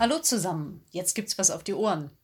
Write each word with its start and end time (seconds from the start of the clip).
Hallo 0.00 0.20
zusammen, 0.20 0.84
jetzt 0.92 1.14
gibt's 1.14 1.38
was 1.38 1.50
auf 1.50 1.64
die 1.64 1.74
Ohren. 1.74 2.16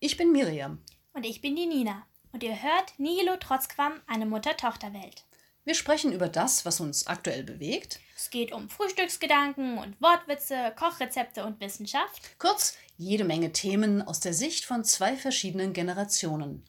Ich 0.00 0.16
bin 0.16 0.32
Miriam. 0.32 0.82
Und 1.12 1.24
ich 1.24 1.40
bin 1.40 1.54
die 1.54 1.66
Nina. 1.66 2.04
Und 2.32 2.42
ihr 2.42 2.60
hört 2.60 2.98
Nihilo 2.98 3.36
Trotzquam, 3.36 3.92
eine 4.08 4.26
Mutter-Tochter-Welt. 4.26 5.24
Wir 5.64 5.74
sprechen 5.74 6.10
über 6.12 6.26
das, 6.26 6.66
was 6.66 6.80
uns 6.80 7.06
aktuell 7.06 7.44
bewegt. 7.44 8.00
Es 8.16 8.30
geht 8.30 8.50
um 8.50 8.68
Frühstücksgedanken 8.68 9.78
und 9.78 10.00
Wortwitze, 10.00 10.72
Kochrezepte 10.76 11.44
und 11.44 11.60
Wissenschaft. 11.60 12.36
Kurz, 12.40 12.76
jede 12.96 13.22
Menge 13.22 13.52
Themen 13.52 14.02
aus 14.02 14.18
der 14.18 14.34
Sicht 14.34 14.64
von 14.64 14.82
zwei 14.82 15.16
verschiedenen 15.16 15.74
Generationen. 15.74 16.64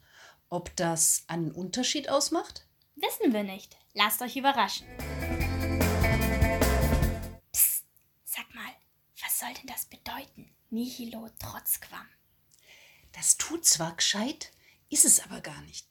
Ob 0.50 0.76
das 0.76 1.24
einen 1.26 1.50
Unterschied 1.50 2.08
ausmacht? 2.08 2.64
Wissen 2.94 3.32
wir 3.32 3.42
nicht. 3.42 3.76
Lasst 3.92 4.22
euch 4.22 4.36
überraschen. 4.36 4.86
Soll 9.44 9.54
denn 9.54 9.66
das 9.66 9.84
bedeuten? 9.84 10.50
Nihilo 10.70 11.28
Trotzquam. 11.38 12.06
Das 13.12 13.36
tut 13.36 13.66
zwar 13.66 13.94
gescheit, 13.94 14.50
ist 14.88 15.04
es 15.04 15.22
aber 15.22 15.40
gar 15.40 15.60
nicht. 15.62 15.86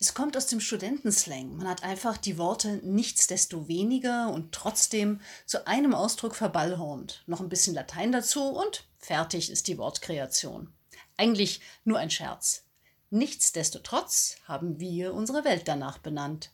Es 0.00 0.14
kommt 0.14 0.36
aus 0.36 0.46
dem 0.46 0.60
Studentenslang. 0.60 1.56
Man 1.56 1.68
hat 1.68 1.82
einfach 1.82 2.16
die 2.16 2.38
Worte 2.38 2.80
nichtsdestoweniger 2.82 4.30
und 4.30 4.52
trotzdem 4.52 5.20
zu 5.44 5.66
einem 5.66 5.94
Ausdruck 5.94 6.34
verballhornt. 6.34 7.22
Noch 7.26 7.40
ein 7.40 7.50
bisschen 7.50 7.74
Latein 7.74 8.10
dazu 8.10 8.42
und 8.42 8.88
fertig 8.98 9.50
ist 9.50 9.68
die 9.68 9.76
Wortkreation. 9.76 10.72
Eigentlich 11.18 11.60
nur 11.84 11.98
ein 11.98 12.10
Scherz. 12.10 12.64
Nichtsdestotrotz 13.10 14.36
haben 14.46 14.80
wir 14.80 15.12
unsere 15.12 15.44
Welt 15.44 15.68
danach 15.68 15.98
benannt. 15.98 16.50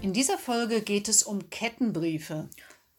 In 0.00 0.14
dieser 0.14 0.38
Folge 0.38 0.80
geht 0.80 1.08
es 1.08 1.22
um 1.22 1.50
Kettenbriefe. 1.50 2.48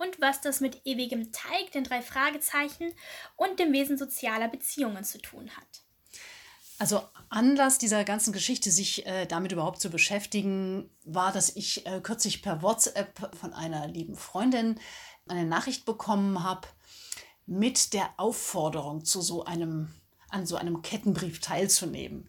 Und 0.02 0.20
was 0.20 0.42
das 0.42 0.60
mit 0.62 0.82
ewigem 0.86 1.32
Teig, 1.32 1.72
den 1.74 1.84
drei 1.84 2.02
Fragezeichen 2.02 2.92
und 3.36 3.60
dem 3.60 3.72
Wesen 3.72 3.98
sozialer 3.98 4.48
Beziehungen 4.48 5.04
zu 5.04 5.20
tun 5.20 5.52
hat. 5.56 5.68
Also 6.80 7.04
Anlass 7.30 7.78
dieser 7.78 8.04
ganzen 8.04 8.34
Geschichte, 8.34 8.72
sich 8.72 9.06
äh, 9.06 9.28
damit 9.28 9.52
überhaupt 9.52 9.80
zu 9.80 9.92
beschäftigen, 9.92 10.90
war, 11.06 11.32
dass 11.32 11.56
ich 11.56 11.86
äh, 11.86 12.02
kürzlich 12.02 12.42
per 12.42 12.64
WhatsApp 12.64 13.30
von 13.40 13.54
einer 13.54 13.88
lieben 13.88 14.16
Freundin 14.16 14.80
eine 15.28 15.46
Nachricht 15.46 15.86
bekommen 15.86 16.44
habe 16.44 16.68
mit 17.46 17.94
der 17.94 18.10
Aufforderung 18.18 19.06
zu 19.06 19.22
so 19.22 19.46
einem 19.46 19.94
an 20.30 20.48
so 20.48 20.56
einem 20.56 20.82
Kettenbrief 20.82 21.42
teilzunehmen. 21.42 22.28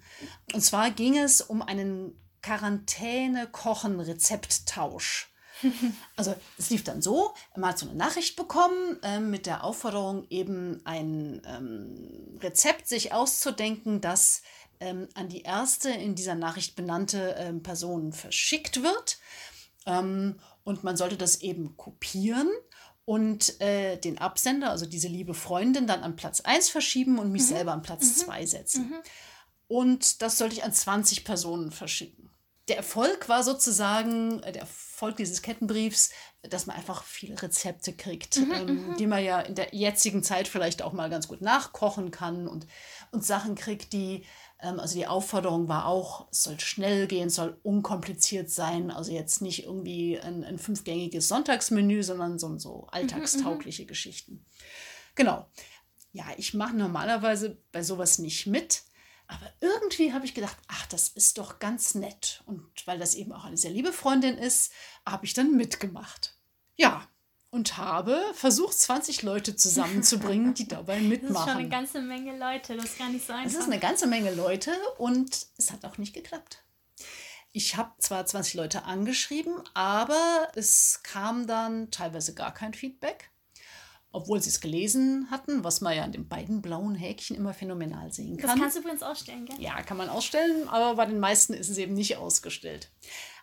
Und 0.52 0.60
zwar 0.60 0.90
ging 0.90 1.16
es 1.16 1.40
um 1.40 1.62
einen 1.62 2.20
Quarantäne-Kochen-Rezepttausch. 2.42 5.31
Also 6.16 6.34
es 6.58 6.70
lief 6.70 6.84
dann 6.84 7.02
so, 7.02 7.34
man 7.56 7.70
hat 7.70 7.78
so 7.78 7.86
eine 7.86 7.96
Nachricht 7.96 8.36
bekommen 8.36 8.98
äh, 9.02 9.20
mit 9.20 9.46
der 9.46 9.64
Aufforderung, 9.64 10.26
eben 10.30 10.80
ein 10.84 11.42
ähm, 11.46 12.38
Rezept 12.40 12.88
sich 12.88 13.12
auszudenken, 13.12 14.00
das 14.00 14.42
ähm, 14.80 15.08
an 15.14 15.28
die 15.28 15.42
erste 15.42 15.90
in 15.90 16.14
dieser 16.14 16.34
Nachricht 16.34 16.76
benannte 16.76 17.36
ähm, 17.38 17.62
Person 17.62 18.12
verschickt 18.12 18.82
wird. 18.82 19.18
Ähm, 19.86 20.38
und 20.64 20.84
man 20.84 20.96
sollte 20.96 21.16
das 21.16 21.40
eben 21.40 21.76
kopieren 21.76 22.48
und 23.04 23.60
äh, 23.60 23.96
den 23.96 24.18
Absender, 24.18 24.70
also 24.70 24.86
diese 24.86 25.08
liebe 25.08 25.34
Freundin, 25.34 25.86
dann 25.86 26.02
an 26.02 26.14
Platz 26.14 26.40
1 26.40 26.68
verschieben 26.68 27.18
und 27.18 27.32
mich 27.32 27.42
mhm. 27.42 27.46
selber 27.46 27.72
an 27.72 27.82
Platz 27.82 28.16
2 28.16 28.40
mhm. 28.40 28.46
setzen. 28.46 28.88
Mhm. 28.90 28.96
Und 29.66 30.22
das 30.22 30.38
sollte 30.38 30.54
ich 30.54 30.64
an 30.64 30.72
20 30.72 31.24
Personen 31.24 31.72
verschicken 31.72 32.31
der 32.68 32.76
Erfolg 32.76 33.28
war 33.28 33.42
sozusagen, 33.42 34.42
äh, 34.42 34.52
der 34.52 34.62
Erfolg 34.62 35.16
dieses 35.16 35.42
Kettenbriefs, 35.42 36.10
dass 36.42 36.66
man 36.66 36.76
einfach 36.76 37.02
viele 37.04 37.40
Rezepte 37.40 37.92
kriegt, 37.92 38.38
mhm, 38.38 38.52
ähm, 38.52 38.66
mhm. 38.66 38.96
die 38.96 39.06
man 39.06 39.24
ja 39.24 39.40
in 39.40 39.54
der 39.54 39.74
jetzigen 39.74 40.22
Zeit 40.22 40.48
vielleicht 40.48 40.82
auch 40.82 40.92
mal 40.92 41.10
ganz 41.10 41.28
gut 41.28 41.40
nachkochen 41.40 42.10
kann 42.10 42.46
und, 42.46 42.66
und 43.10 43.24
Sachen 43.24 43.54
kriegt, 43.54 43.92
die, 43.92 44.24
ähm, 44.60 44.78
also 44.78 44.96
die 44.96 45.06
Aufforderung 45.06 45.68
war 45.68 45.86
auch, 45.86 46.28
es 46.30 46.44
soll 46.44 46.60
schnell 46.60 47.06
gehen, 47.08 47.28
es 47.28 47.34
soll 47.34 47.58
unkompliziert 47.62 48.48
sein, 48.50 48.90
also 48.90 49.12
jetzt 49.12 49.42
nicht 49.42 49.64
irgendwie 49.64 50.20
ein, 50.20 50.44
ein 50.44 50.58
fünfgängiges 50.58 51.28
Sonntagsmenü, 51.28 52.02
sondern 52.02 52.38
so, 52.38 52.58
so 52.58 52.86
alltagstaugliche 52.90 53.82
mhm, 53.82 53.88
Geschichten. 53.88 54.46
Genau. 55.14 55.46
Ja, 56.12 56.26
ich 56.36 56.54
mache 56.54 56.76
normalerweise 56.76 57.58
bei 57.72 57.82
sowas 57.82 58.18
nicht 58.18 58.46
mit. 58.46 58.82
Aber 59.32 59.50
irgendwie 59.60 60.12
habe 60.12 60.24
ich 60.24 60.34
gedacht, 60.34 60.56
ach, 60.68 60.86
das 60.86 61.08
ist 61.08 61.38
doch 61.38 61.58
ganz 61.58 61.94
nett. 61.94 62.42
Und 62.46 62.70
weil 62.86 62.98
das 62.98 63.14
eben 63.14 63.32
auch 63.32 63.44
eine 63.44 63.56
sehr 63.56 63.70
liebe 63.70 63.92
Freundin 63.92 64.36
ist, 64.36 64.72
habe 65.06 65.24
ich 65.24 65.32
dann 65.32 65.56
mitgemacht. 65.56 66.36
Ja, 66.76 67.08
und 67.50 67.76
habe 67.76 68.22
versucht, 68.34 68.78
20 68.78 69.22
Leute 69.22 69.56
zusammenzubringen, 69.56 70.54
die 70.54 70.68
dabei 70.68 71.00
mitmachen. 71.00 71.32
Das 71.34 71.40
ist 71.46 71.50
schon 71.50 71.60
eine 71.60 71.68
ganze 71.68 72.00
Menge 72.00 72.38
Leute, 72.38 72.76
das 72.76 72.98
gar 72.98 73.08
nicht 73.08 73.26
so 73.26 73.32
einfach. 73.32 73.46
Es 73.46 73.54
ist 73.54 73.66
eine 73.66 73.78
ganze 73.78 74.06
Menge 74.06 74.34
Leute 74.34 74.72
und 74.98 75.46
es 75.56 75.70
hat 75.70 75.84
auch 75.84 75.98
nicht 75.98 76.14
geklappt. 76.14 76.64
Ich 77.52 77.76
habe 77.76 77.92
zwar 77.98 78.24
20 78.24 78.54
Leute 78.54 78.84
angeschrieben, 78.84 79.54
aber 79.74 80.48
es 80.54 81.00
kam 81.02 81.46
dann 81.46 81.90
teilweise 81.90 82.34
gar 82.34 82.54
kein 82.54 82.72
Feedback 82.72 83.30
obwohl 84.12 84.40
sie 84.42 84.50
es 84.50 84.60
gelesen 84.60 85.28
hatten, 85.30 85.64
was 85.64 85.80
man 85.80 85.96
ja 85.96 86.04
an 86.04 86.12
den 86.12 86.28
beiden 86.28 86.62
blauen 86.62 86.94
Häkchen 86.94 87.36
immer 87.36 87.54
phänomenal 87.54 88.12
sehen 88.12 88.36
kann. 88.36 88.50
Das 88.50 88.58
kannst 88.58 88.76
du 88.76 88.80
übrigens 88.80 89.02
ausstellen, 89.02 89.46
gell? 89.46 89.56
Ja, 89.58 89.82
kann 89.82 89.96
man 89.96 90.08
ausstellen, 90.08 90.68
aber 90.68 90.96
bei 90.96 91.06
den 91.06 91.18
meisten 91.18 91.54
ist 91.54 91.68
es 91.68 91.78
eben 91.78 91.94
nicht 91.94 92.16
ausgestellt. 92.16 92.90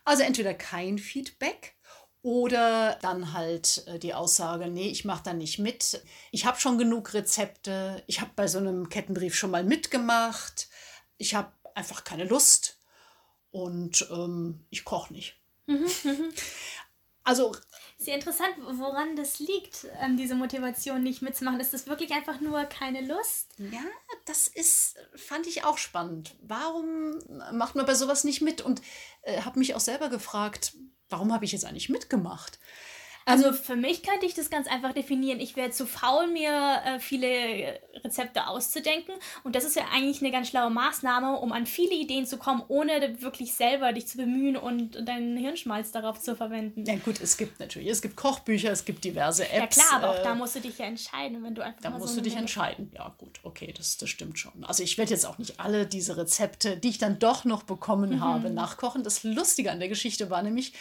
Also 0.06 0.24
entweder 0.24 0.54
kein 0.54 0.98
Feedback 0.98 1.76
oder 2.22 2.98
dann 3.02 3.34
halt 3.34 3.84
äh, 3.88 4.00
die 4.00 4.14
Aussage, 4.14 4.68
nee, 4.68 4.90
ich 4.90 5.06
mache 5.06 5.24
da 5.24 5.34
nicht 5.34 5.60
mit. 5.60 6.04
Ich 6.32 6.46
habe 6.46 6.60
schon 6.60 6.78
genug 6.78 7.14
Rezepte. 7.14 8.04
Ich 8.08 8.22
habe 8.22 8.32
bei 8.36 8.48
so 8.48 8.58
einem 8.58 8.90
Kettenbrief 8.90 9.36
schon 9.36 9.52
mal 9.52 9.64
mitgemacht. 9.64 10.70
Ich 11.18 11.36
habe 11.36 11.52
einfach 11.76 12.04
keine 12.04 12.26
Lust 12.26 12.78
und 13.52 14.08
ähm, 14.12 14.66
ich 14.70 14.84
koche 14.84 15.14
nicht. 15.14 15.38
Mhm, 15.66 15.88
mhm. 16.04 16.30
also 17.24 17.56
sehr 18.02 18.16
interessant, 18.16 18.56
woran 18.60 19.18
das 19.18 19.40
liegt, 19.40 19.86
ähm, 20.02 20.16
diese 20.16 20.34
Motivation 20.34 21.04
nicht 21.04 21.22
mitzumachen. 21.22 21.60
Ist 21.60 21.74
das 21.74 21.86
wirklich 21.86 22.14
einfach 22.14 22.40
nur 22.40 22.64
keine 22.64 23.02
Lust? 23.02 23.54
Ja, 23.58 23.84
das 24.26 24.48
ist, 24.48 24.98
fand 25.16 25.46
ich 25.48 25.66
auch 25.66 25.78
spannend. 25.78 26.34
Warum 26.42 27.20
macht 27.52 27.76
man 27.76 27.86
bei 27.86 27.96
sowas 27.96 28.24
nicht 28.24 28.42
mit? 28.42 28.62
Und 28.62 28.82
äh, 29.24 29.42
habe 29.42 29.60
mich 29.60 29.76
auch 29.76 29.82
selber 29.82 30.08
gefragt, 30.08 30.78
warum 31.10 31.34
habe 31.34 31.44
ich 31.44 31.52
jetzt 31.52 31.66
eigentlich 31.66 31.90
mitgemacht? 31.90 32.58
Also 33.30 33.54
für 33.54 33.76
mich 33.76 34.04
könnte 34.04 34.26
ich 34.26 34.34
das 34.34 34.50
ganz 34.50 34.68
einfach 34.68 34.94
definieren. 34.94 35.40
Ich 35.40 35.56
wäre 35.56 35.72
zu 35.72 35.86
faul, 35.86 36.28
mir 36.28 36.82
äh, 36.86 37.00
viele 37.00 37.80
Rezepte 38.04 38.48
auszudenken. 38.48 39.14
Und 39.44 39.56
das 39.56 39.64
ist 39.64 39.76
ja 39.76 39.84
eigentlich 39.94 40.22
eine 40.22 40.32
ganz 40.32 40.50
schlaue 40.50 40.70
Maßnahme, 40.70 41.38
um 41.38 41.52
an 41.52 41.66
viele 41.66 41.94
Ideen 41.94 42.26
zu 42.26 42.38
kommen, 42.38 42.64
ohne 42.68 43.22
wirklich 43.22 43.54
selber 43.54 43.94
dich 43.94 44.08
zu 44.08 44.18
bemühen 44.18 44.58
und 44.58 45.08
deinen 45.08 45.38
Hirnschmalz 45.38 45.92
darauf 45.92 46.20
zu 46.20 46.36
verwenden. 46.36 46.86
Ja 46.86 46.96
gut, 46.96 47.22
es 47.22 47.38
gibt 47.38 47.60
natürlich, 47.60 47.90
es 47.90 48.02
gibt 48.02 48.16
Kochbücher, 48.16 48.72
es 48.72 48.86
gibt 48.86 49.04
diverse 49.04 49.50
Apps. 49.50 49.78
Ja 49.78 49.84
klar, 49.84 50.04
aber 50.04 50.10
auch 50.10 50.20
äh, 50.20 50.24
da 50.24 50.36
musst 50.36 50.56
du 50.56 50.62
dich 50.62 50.78
ja 50.78 50.86
entscheiden, 50.86 51.44
wenn 51.44 51.56
du 51.56 51.64
einfach 51.64 51.82
Da 51.82 51.90
musst 51.92 52.14
so 52.14 52.20
du 52.20 52.24
dich 52.24 52.36
entscheiden. 52.36 52.92
Ja 52.96 53.14
gut, 53.18 53.40
okay, 53.44 53.74
das, 53.76 53.98
das 53.98 54.10
stimmt 54.10 54.40
schon. 54.40 54.64
Also 54.64 54.84
ich 54.84 54.98
werde 54.98 55.12
jetzt 55.12 55.26
auch 55.26 55.38
nicht 55.38 55.60
alle 55.60 55.86
diese 55.86 56.18
Rezepte, 56.18 56.78
die 56.78 56.90
ich 56.90 56.98
dann 56.98 57.20
doch 57.20 57.46
noch 57.46 57.64
bekommen 57.64 58.16
mhm. 58.16 58.22
habe, 58.22 58.50
nachkochen. 58.50 59.04
Das 59.04 59.24
Lustige 59.24 59.72
an 59.72 59.80
der 59.80 59.90
Geschichte 59.90 60.30
war 60.30 60.42
nämlich, 60.42 60.74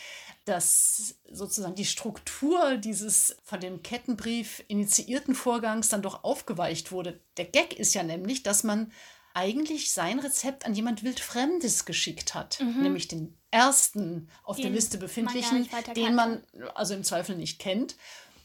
dass 0.48 1.16
sozusagen 1.30 1.74
die 1.74 1.84
Struktur 1.84 2.78
dieses 2.78 3.36
von 3.44 3.60
dem 3.60 3.82
Kettenbrief 3.82 4.64
initiierten 4.68 5.34
Vorgangs 5.34 5.88
dann 5.90 6.02
doch 6.02 6.24
aufgeweicht 6.24 6.90
wurde. 6.90 7.20
Der 7.36 7.44
Gag 7.44 7.78
ist 7.78 7.94
ja 7.94 8.02
nämlich, 8.02 8.42
dass 8.42 8.64
man 8.64 8.92
eigentlich 9.34 9.92
sein 9.92 10.18
Rezept 10.18 10.64
an 10.64 10.74
jemand 10.74 11.04
wildfremdes 11.04 11.84
geschickt 11.84 12.34
hat, 12.34 12.60
mhm. 12.60 12.82
nämlich 12.82 13.08
den 13.08 13.38
ersten 13.50 14.28
auf 14.42 14.56
den 14.56 14.64
der 14.64 14.72
Liste 14.72 14.98
befindlichen, 14.98 15.68
man 15.70 15.94
den 15.94 16.14
man 16.14 16.42
also 16.74 16.94
im 16.94 17.04
Zweifel 17.04 17.36
nicht 17.36 17.58
kennt. 17.58 17.96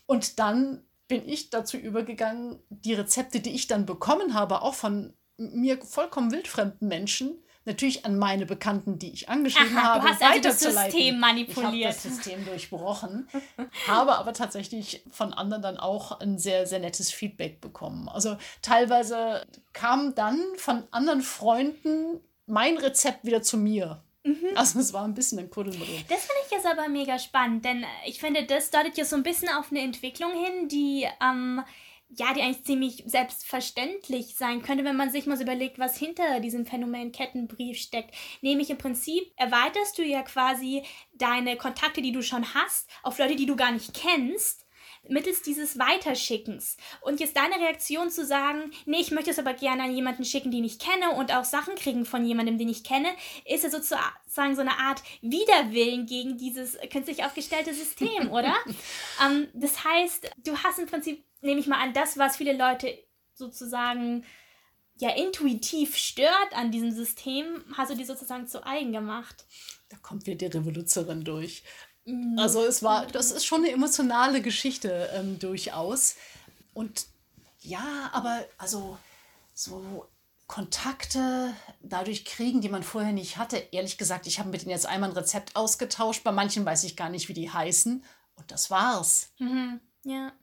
Und 0.06 0.40
dann 0.40 0.86
bin 1.08 1.28
ich 1.28 1.50
dazu 1.50 1.78
übergegangen, 1.78 2.60
die 2.70 2.94
Rezepte, 2.94 3.40
die 3.40 3.52
ich 3.52 3.68
dann 3.68 3.86
bekommen 3.86 4.34
habe, 4.34 4.62
auch 4.62 4.76
von 4.76 5.14
mir 5.38 5.82
vollkommen 5.82 6.32
wildfremden 6.32 6.88
Menschen, 6.88 7.44
natürlich 7.66 8.06
an 8.06 8.18
meine 8.18 8.46
Bekannten, 8.46 9.00
die 9.00 9.12
ich 9.12 9.30
angeschrieben 9.30 9.78
Aha, 9.78 9.96
habe, 9.96 10.06
du 10.06 10.14
hast 10.14 10.22
also 10.22 10.42
das 10.42 10.60
System 10.60 11.20
manipuliert. 11.20 11.74
Ich 11.74 11.86
habe 11.86 11.94
das 11.94 12.04
System 12.04 12.46
durchbrochen, 12.46 13.28
habe 13.88 14.16
aber 14.18 14.34
tatsächlich 14.34 15.04
von 15.12 15.34
anderen 15.34 15.64
dann 15.64 15.78
auch 15.78 16.20
ein 16.20 16.38
sehr, 16.38 16.68
sehr 16.68 16.80
nettes 16.80 17.12
Feedback 17.12 17.62
bekommen. 17.62 18.10
Also 18.10 18.38
teilweise 18.62 19.46
kam 19.74 20.16
dann 20.16 20.40
von 20.58 20.84
anderen 20.92 21.22
Freunden 21.22 22.20
mein 22.46 22.78
Rezept 22.78 23.26
wieder 23.26 23.42
zu 23.42 23.58
mir. 23.58 24.04
Mhm. 24.24 24.56
Also 24.56 24.80
es 24.80 24.94
war 24.94 25.04
ein 25.04 25.14
bisschen 25.14 25.40
ein 25.40 25.50
Kuddelmuddel. 25.50 25.96
Das 26.08 26.20
finde 26.20 26.42
ich 26.46 26.52
jetzt 26.52 26.66
aber 26.66 26.88
mega 26.88 27.20
spannend, 27.20 27.66
denn 27.66 27.86
ich 28.06 28.20
finde, 28.20 28.46
das 28.46 28.72
deutet 28.72 28.98
ja 28.98 29.06
so 29.06 29.16
ein 29.16 29.24
bisschen 29.24 29.50
auf 29.50 29.72
eine 29.72 29.82
Entwicklung 29.82 30.32
hin, 30.32 30.70
die 30.70 31.08
ähm, 31.22 31.62
ja, 32.16 32.34
die 32.34 32.42
eigentlich 32.42 32.66
ziemlich 32.66 33.04
selbstverständlich 33.06 34.36
sein 34.36 34.62
könnte, 34.62 34.84
wenn 34.84 34.96
man 34.96 35.12
sich 35.12 35.26
mal 35.26 35.38
so 35.38 35.44
überlegt, 35.44 35.80
was 35.80 35.98
hinter 35.98 36.40
diesem 36.40 36.66
Phänomen 36.66 37.12
Kettenbrief 37.12 37.78
steckt. 37.78 38.14
Nämlich 38.42 38.70
im 38.70 38.78
Prinzip 38.78 39.24
erweiterst 39.36 39.98
du 39.98 40.04
ja 40.04 40.22
quasi 40.24 40.84
deine 41.14 41.58
Kontakte, 41.58 42.02
die 42.02 42.12
du 42.12 42.22
schon 42.22 42.54
hast, 42.54 42.90
auf 43.04 43.18
Leute, 43.18 43.36
die 43.36 43.46
du 43.46 43.56
gar 43.56 43.72
nicht 43.72 43.94
kennst, 43.94 44.64
mittels 45.10 45.42
dieses 45.42 45.78
Weiterschickens. 45.78 46.78
Und 47.02 47.20
jetzt 47.20 47.36
deine 47.36 47.56
Reaktion 47.56 48.10
zu 48.10 48.26
sagen, 48.26 48.72
nee, 48.86 49.00
ich 49.00 49.12
möchte 49.12 49.32
es 49.32 49.40
aber 49.40 49.54
gerne 49.54 49.84
an 49.84 49.96
jemanden 49.96 50.26
schicken, 50.26 50.52
den 50.52 50.64
ich 50.64 50.80
kenne 50.80 51.12
und 51.12 51.34
auch 51.34 51.44
Sachen 51.44 51.76
kriegen 51.76 52.06
von 52.06 52.26
jemandem, 52.26 52.58
den 52.58 52.70
ich 52.70 52.84
kenne, 52.84 53.10
ist 53.46 53.64
ja 53.64 53.70
sozusagen 53.70 54.56
so 54.56 54.62
eine 54.62 54.78
Art 54.80 55.04
Widerwillen 55.22 56.06
gegen 56.06 56.38
dieses 56.38 56.78
künstlich 56.92 57.24
aufgestellte 57.24 57.74
System, 57.74 58.32
oder? 58.32 58.56
ähm, 59.26 59.48
das 59.54 59.84
heißt, 59.84 60.30
du 60.46 60.58
hast 60.58 60.80
im 60.80 60.88
Prinzip, 60.88 61.24
nehme 61.44 61.60
ich 61.60 61.68
mal 61.68 61.82
an, 61.82 61.94
das, 61.94 62.18
was 62.18 62.38
viele 62.38 62.58
Leute 62.58 62.98
sozusagen 63.34 64.26
ja 64.96 65.10
intuitiv 65.10 65.98
stört 65.98 66.54
an 66.54 66.72
diesem 66.72 66.92
System, 66.92 67.64
hast 67.76 67.92
du 67.92 67.96
die 67.96 68.06
sozusagen 68.06 68.48
zu 68.48 68.66
eigen 68.66 68.92
gemacht. 68.92 69.46
Da 69.90 69.98
kommt 69.98 70.26
wieder 70.26 70.50
die 70.50 70.58
Revoluzerin 70.58 71.24
durch. 71.24 71.64
Mhm. 72.06 72.38
Also 72.38 72.64
es 72.64 72.84
war, 72.84 73.08
das 73.08 73.32
ist 73.32 73.46
schon 73.46 73.64
eine 73.64 73.74
emotionale 73.74 74.42
Geschichte 74.42 75.10
ähm, 75.14 75.40
durchaus. 75.40 76.16
Und 76.74 77.08
ja, 77.60 78.10
aber 78.14 78.46
also 78.58 78.98
so 79.54 80.08
Kontakte 80.48 81.54
dadurch 81.82 82.26
kriegen, 82.26 82.62
die 82.62 82.70
man 82.70 82.84
vorher 82.84 83.14
nicht 83.14 83.38
hatte. 83.38 83.58
Ehrlich 83.72 83.98
gesagt, 83.98 84.28
ich 84.28 84.40
habe 84.40 84.50
mit 84.50 84.62
denen 84.62 84.72
jetzt 84.72 84.86
einmal 84.86 85.10
ein 85.10 85.16
Rezept 85.16 85.56
ausgetauscht. 85.56 86.24
Bei 86.24 86.32
manchen 86.32 86.66
weiß 86.66 86.84
ich 86.84 86.96
gar 86.96 87.10
nicht, 87.10 87.30
wie 87.30 87.34
die 87.34 87.50
heißen. 87.50 88.04
Und 88.36 88.52
das 88.52 88.70
war's. 88.70 89.32
Mhm. 89.40 89.80
Ja. 90.04 90.34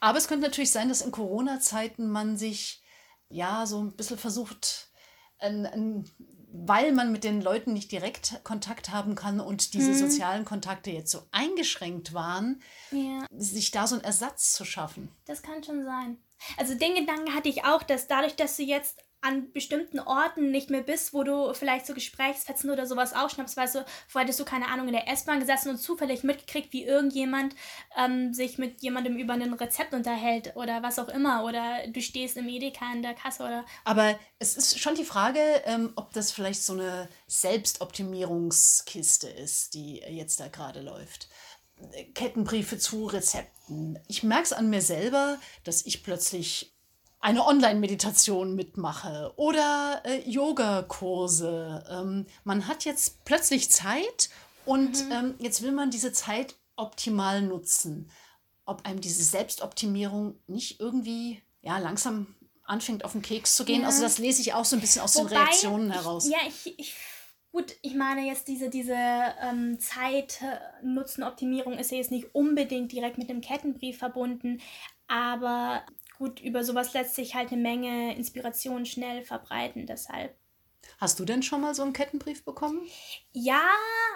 Aber 0.00 0.18
es 0.18 0.28
könnte 0.28 0.46
natürlich 0.46 0.72
sein, 0.72 0.88
dass 0.88 1.02
in 1.02 1.12
Corona-Zeiten 1.12 2.10
man 2.10 2.36
sich 2.36 2.82
ja 3.28 3.66
so 3.66 3.82
ein 3.82 3.96
bisschen 3.96 4.18
versucht, 4.18 4.90
ein, 5.38 5.66
ein 5.66 6.10
weil 6.52 6.92
man 6.92 7.12
mit 7.12 7.24
den 7.24 7.40
Leuten 7.40 7.72
nicht 7.72 7.90
direkt 7.90 8.44
Kontakt 8.44 8.90
haben 8.90 9.14
kann 9.14 9.40
und 9.40 9.72
diese 9.72 9.92
hm. 9.92 9.98
sozialen 9.98 10.44
Kontakte 10.44 10.90
jetzt 10.90 11.10
so 11.10 11.22
eingeschränkt 11.30 12.12
waren, 12.12 12.62
ja. 12.90 13.24
sich 13.30 13.70
da 13.70 13.86
so 13.86 13.94
einen 13.94 14.04
Ersatz 14.04 14.52
zu 14.52 14.64
schaffen. 14.64 15.10
Das 15.24 15.42
kann 15.42 15.64
schon 15.64 15.84
sein. 15.84 16.18
Also 16.58 16.74
den 16.74 16.94
Gedanken 16.94 17.34
hatte 17.34 17.48
ich 17.48 17.64
auch, 17.64 17.82
dass 17.82 18.06
dadurch, 18.06 18.36
dass 18.36 18.56
du 18.56 18.64
jetzt 18.64 18.98
an 19.22 19.50
bestimmten 19.52 20.00
Orten 20.00 20.50
nicht 20.50 20.68
mehr 20.68 20.82
bist, 20.82 21.14
wo 21.14 21.22
du 21.22 21.54
vielleicht 21.54 21.86
so 21.86 21.94
Gesprächsfetzen 21.94 22.70
oder 22.70 22.86
sowas 22.86 23.14
aufschnappst, 23.14 23.56
weißt 23.56 23.76
du, 23.76 23.86
vorher 24.08 24.26
hättest 24.26 24.40
du, 24.40 24.44
keine 24.44 24.68
Ahnung, 24.68 24.88
in 24.88 24.92
der 24.92 25.08
S-Bahn 25.08 25.40
gesessen 25.40 25.70
und 25.70 25.78
zufällig 25.78 26.24
mitgekriegt, 26.24 26.72
wie 26.72 26.84
irgendjemand 26.84 27.54
ähm, 27.96 28.34
sich 28.34 28.58
mit 28.58 28.82
jemandem 28.82 29.16
über 29.16 29.34
ein 29.34 29.54
Rezept 29.54 29.94
unterhält 29.94 30.56
oder 30.56 30.82
was 30.82 30.98
auch 30.98 31.08
immer 31.08 31.44
oder 31.44 31.86
du 31.86 32.02
stehst 32.02 32.36
im 32.36 32.48
Edeka 32.48 32.92
in 32.92 33.02
der 33.02 33.14
Kasse 33.14 33.44
oder... 33.44 33.64
Aber 33.84 34.18
es 34.40 34.56
ist 34.56 34.80
schon 34.80 34.96
die 34.96 35.04
Frage, 35.04 35.40
ähm, 35.66 35.92
ob 35.94 36.12
das 36.12 36.32
vielleicht 36.32 36.64
so 36.64 36.72
eine 36.72 37.08
Selbstoptimierungskiste 37.28 39.28
ist, 39.28 39.74
die 39.74 39.98
jetzt 39.98 40.40
da 40.40 40.48
gerade 40.48 40.80
läuft. 40.80 41.28
Kettenbriefe 42.14 42.78
zu 42.78 43.06
Rezepten. 43.06 43.98
Ich 44.08 44.22
merke 44.22 44.44
es 44.44 44.52
an 44.52 44.70
mir 44.70 44.82
selber, 44.82 45.38
dass 45.64 45.86
ich 45.86 46.02
plötzlich 46.02 46.71
eine 47.22 47.46
Online-Meditation 47.46 48.54
mitmache 48.54 49.32
oder 49.36 50.02
äh, 50.04 50.28
Yogakurse. 50.28 51.84
Ähm, 51.88 52.26
man 52.44 52.66
hat 52.66 52.84
jetzt 52.84 53.24
plötzlich 53.24 53.70
Zeit 53.70 54.28
und 54.66 55.06
mhm. 55.06 55.12
ähm, 55.12 55.34
jetzt 55.38 55.62
will 55.62 55.72
man 55.72 55.90
diese 55.90 56.12
Zeit 56.12 56.56
optimal 56.76 57.40
nutzen. 57.40 58.10
Ob 58.64 58.86
einem 58.86 59.00
diese 59.00 59.22
Selbstoptimierung 59.22 60.34
nicht 60.46 60.80
irgendwie 60.80 61.42
ja, 61.62 61.78
langsam 61.78 62.34
anfängt 62.64 63.04
auf 63.04 63.12
den 63.12 63.22
Keks 63.22 63.54
zu 63.54 63.64
gehen. 63.64 63.82
Ja. 63.82 63.86
Also 63.86 64.02
das 64.02 64.18
lese 64.18 64.42
ich 64.42 64.54
auch 64.54 64.64
so 64.64 64.76
ein 64.76 64.80
bisschen 64.80 65.02
aus 65.02 65.16
Wobei, 65.16 65.28
den 65.28 65.38
Reaktionen 65.38 65.92
heraus. 65.92 66.26
Ich, 66.26 66.32
ja, 66.32 66.38
ich, 66.46 66.78
ich, 66.78 66.94
gut, 67.52 67.76
ich 67.82 67.94
meine 67.94 68.26
jetzt 68.26 68.48
diese, 68.48 68.68
diese 68.68 68.96
ähm, 68.96 69.78
Zeit-Nutzen-Optimierung 69.78 71.78
ist 71.78 71.92
ja 71.92 71.98
jetzt 71.98 72.10
nicht 72.10 72.34
unbedingt 72.34 72.90
direkt 72.90 73.18
mit 73.18 73.30
dem 73.30 73.40
Kettenbrief 73.40 73.98
verbunden, 73.98 74.60
aber 75.06 75.84
gut, 76.22 76.40
über 76.40 76.62
sowas 76.62 76.94
lässt 76.94 77.16
sich 77.16 77.34
halt 77.34 77.50
eine 77.50 77.60
Menge 77.60 78.14
Inspiration 78.16 78.86
schnell 78.86 79.22
verbreiten, 79.22 79.86
deshalb. 79.86 80.36
Hast 80.98 81.18
du 81.18 81.24
denn 81.24 81.42
schon 81.42 81.60
mal 81.60 81.74
so 81.74 81.82
einen 81.82 81.92
Kettenbrief 81.92 82.44
bekommen? 82.44 82.80
Ja, 83.32 83.62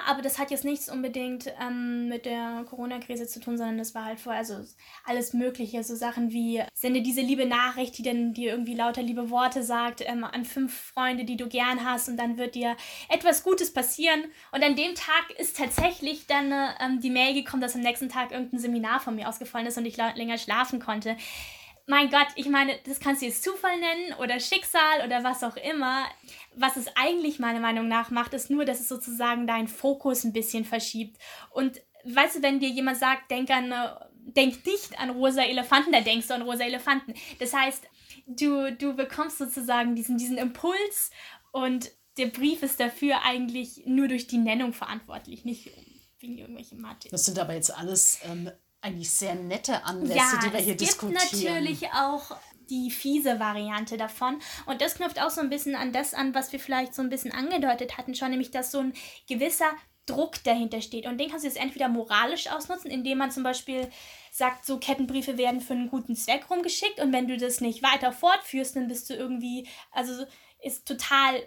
aber 0.07 0.23
das 0.23 0.39
hat 0.39 0.51
jetzt 0.53 0.65
nichts 0.65 0.89
unbedingt 0.89 1.53
ähm, 1.61 2.09
mit 2.09 2.27
der 2.27 2.65
Corona-Krise 2.69 3.27
zu 3.27 3.41
tun, 3.41 3.57
sondern 3.57 3.79
das 3.79 3.95
war 3.95 4.05
halt 4.05 4.21
vorher 4.21 4.45
so 4.45 4.65
alles 5.05 5.33
Mögliche. 5.33 5.83
So 5.83 5.97
Sachen 5.97 6.31
wie, 6.31 6.63
sende 6.75 7.03
diese 7.03 7.23
liebe 7.23 7.47
Nachricht, 7.47 7.99
die 7.99 8.03
dann 8.03 8.35
dir 8.35 8.53
irgendwie 8.53 8.75
lauter 8.75 9.03
liebe 9.03 9.31
Worte 9.31 9.65
sagt, 9.65 10.03
ähm, 10.05 10.23
an 10.23 10.45
fünf 10.45 10.93
Freunde, 10.93 11.25
die 11.25 11.37
du 11.37 11.49
gern 11.49 11.85
hast 11.85 12.09
und 12.09 12.17
dann 12.19 12.37
wird 12.37 12.55
dir 12.55 12.77
etwas 13.09 13.43
Gutes 13.43 13.73
passieren. 13.73 14.25
Und 14.53 14.63
an 14.63 14.77
dem 14.77 14.95
Tag 14.95 15.31
ist 15.39 15.57
tatsächlich 15.57 16.27
dann 16.27 16.53
ähm, 16.81 17.01
die 17.01 17.11
Mail 17.11 17.35
gekommen, 17.35 17.63
dass 17.63 17.75
am 17.75 17.81
nächsten 17.81 18.09
Tag 18.09 18.31
irgendein 18.31 18.61
Seminar 18.61 19.01
von 19.01 19.17
mir 19.17 19.29
ausgefallen 19.29 19.67
ist 19.67 19.79
und 19.79 19.87
ich 19.87 19.97
länger 19.97 20.39
schlafen 20.39 20.79
konnte 20.81 21.17
mein 21.87 22.11
Gott, 22.11 22.27
ich 22.35 22.49
meine, 22.49 22.79
das 22.85 22.99
kannst 22.99 23.23
du 23.23 23.27
jetzt 23.27 23.45
Zufall 23.45 23.79
nennen 23.79 24.15
oder 24.21 24.41
Schicksal 24.41 25.05
oder 25.05 25.23
was 25.23 25.45
auch 25.45 25.57
immer. 25.57 26.05
Was 26.57 26.77
es 26.77 26.89
eigentlich 26.97 27.39
meiner 27.39 27.61
Meinung 27.61 27.87
nach 27.87 28.11
macht, 28.11 28.35
ist 28.35 28.51
nur, 28.51 28.65
dass 28.65 28.81
es 28.81 28.89
sozusagen 28.89 29.47
deinen 29.47 29.69
Fokus 29.69 30.25
ein 30.25 30.33
bisschen 30.33 30.65
verschiebt. 30.65 31.17
Und 31.51 31.81
weißt 32.05 32.37
du, 32.37 32.43
wenn 32.43 32.59
dir 32.59 32.69
jemand 32.69 32.99
sagt, 32.99 33.31
denk 33.31 33.51
an, 33.51 33.71
äh, 33.71 33.89
denk 34.15 34.67
nicht 34.67 34.99
an 34.99 35.11
rosa 35.11 35.43
Elefanten, 35.43 35.93
da 35.93 36.01
denkst 36.01 36.27
du 36.27 36.35
an 36.35 36.43
rosa 36.43 36.65
Elefanten. 36.65 37.15
Das 37.39 37.55
heißt, 37.55 37.85
du, 38.27 38.73
du 38.73 38.95
bekommst 38.95 39.39
sozusagen 39.39 39.95
diesen, 39.95 40.19
diesen 40.19 40.39
Impuls 40.39 41.11
und 41.53 41.93
der 42.19 42.27
Brief 42.27 42.63
ist 42.63 42.81
dafür 42.81 43.23
eigentlich 43.23 43.83
nur 43.87 44.09
durch 44.09 44.27
die 44.27 44.39
Nennung 44.39 44.73
verantwortlich, 44.73 45.45
nicht 45.45 45.71
wegen 46.19 46.39
irgendwelchen 46.39 46.81
Mathe. 46.81 47.09
Das 47.11 47.27
sind 47.27 47.39
aber 47.39 47.55
jetzt 47.55 47.71
alles 47.77 48.21
ähm, 48.25 48.51
eigentlich 48.87 49.11
sehr 49.11 49.35
nette 49.35 49.85
Anlässe, 49.85 50.17
ja, 50.17 50.41
die 50.45 50.53
wir 50.53 50.61
hier 50.61 50.77
diskutieren. 50.77 51.17
Es 51.17 51.31
gibt 51.31 51.45
natürlich 51.45 51.89
auch 51.93 52.37
die 52.71 52.91
fiese 52.91 53.39
Variante 53.39 53.97
davon. 53.97 54.41
Und 54.67 54.81
das 54.81 54.95
knüpft 54.97 55.21
auch 55.21 55.31
so 55.31 55.41
ein 55.41 55.51
bisschen 55.51 55.75
an 55.75 55.93
das 55.93 56.15
an, 56.15 56.35
was 56.35 56.53
wir 56.53 56.61
vielleicht 56.61 56.95
so 56.95 57.03
ein 57.03 57.09
bisschen 57.09 57.33
angedeutet 57.33 57.97
hatten 57.97 58.15
schon, 58.15 58.31
nämlich 58.31 58.51
dass 58.51 58.71
so 58.71 58.81
ein 58.81 58.93
gewisser 59.29 59.71
Druck 60.07 60.43
dahinter 60.45 60.81
steht. 60.81 61.07
Und 61.07 61.19
den 61.19 61.31
kannst 61.31 61.45
du 61.45 61.49
jetzt 61.49 61.61
entweder 61.61 61.89
moralisch 61.89 62.49
ausnutzen, 62.49 62.91
indem 62.91 63.19
man 63.19 63.31
zum 63.31 63.43
Beispiel 63.43 63.91
sagt, 64.31 64.65
so 64.65 64.79
Kettenbriefe 64.79 65.37
werden 65.37 65.61
für 65.61 65.75
einen 65.75 65.89
guten 65.89 66.15
Zweck 66.15 66.49
rumgeschickt 66.49 67.01
und 67.01 67.13
wenn 67.13 67.27
du 67.27 67.37
das 67.37 67.61
nicht 67.61 67.83
weiter 67.83 68.13
fortführst, 68.13 68.77
dann 68.77 68.87
bist 68.87 69.11
du 69.11 69.15
irgendwie, 69.15 69.67
also 69.91 70.25
ist 70.63 70.87
total 70.87 71.43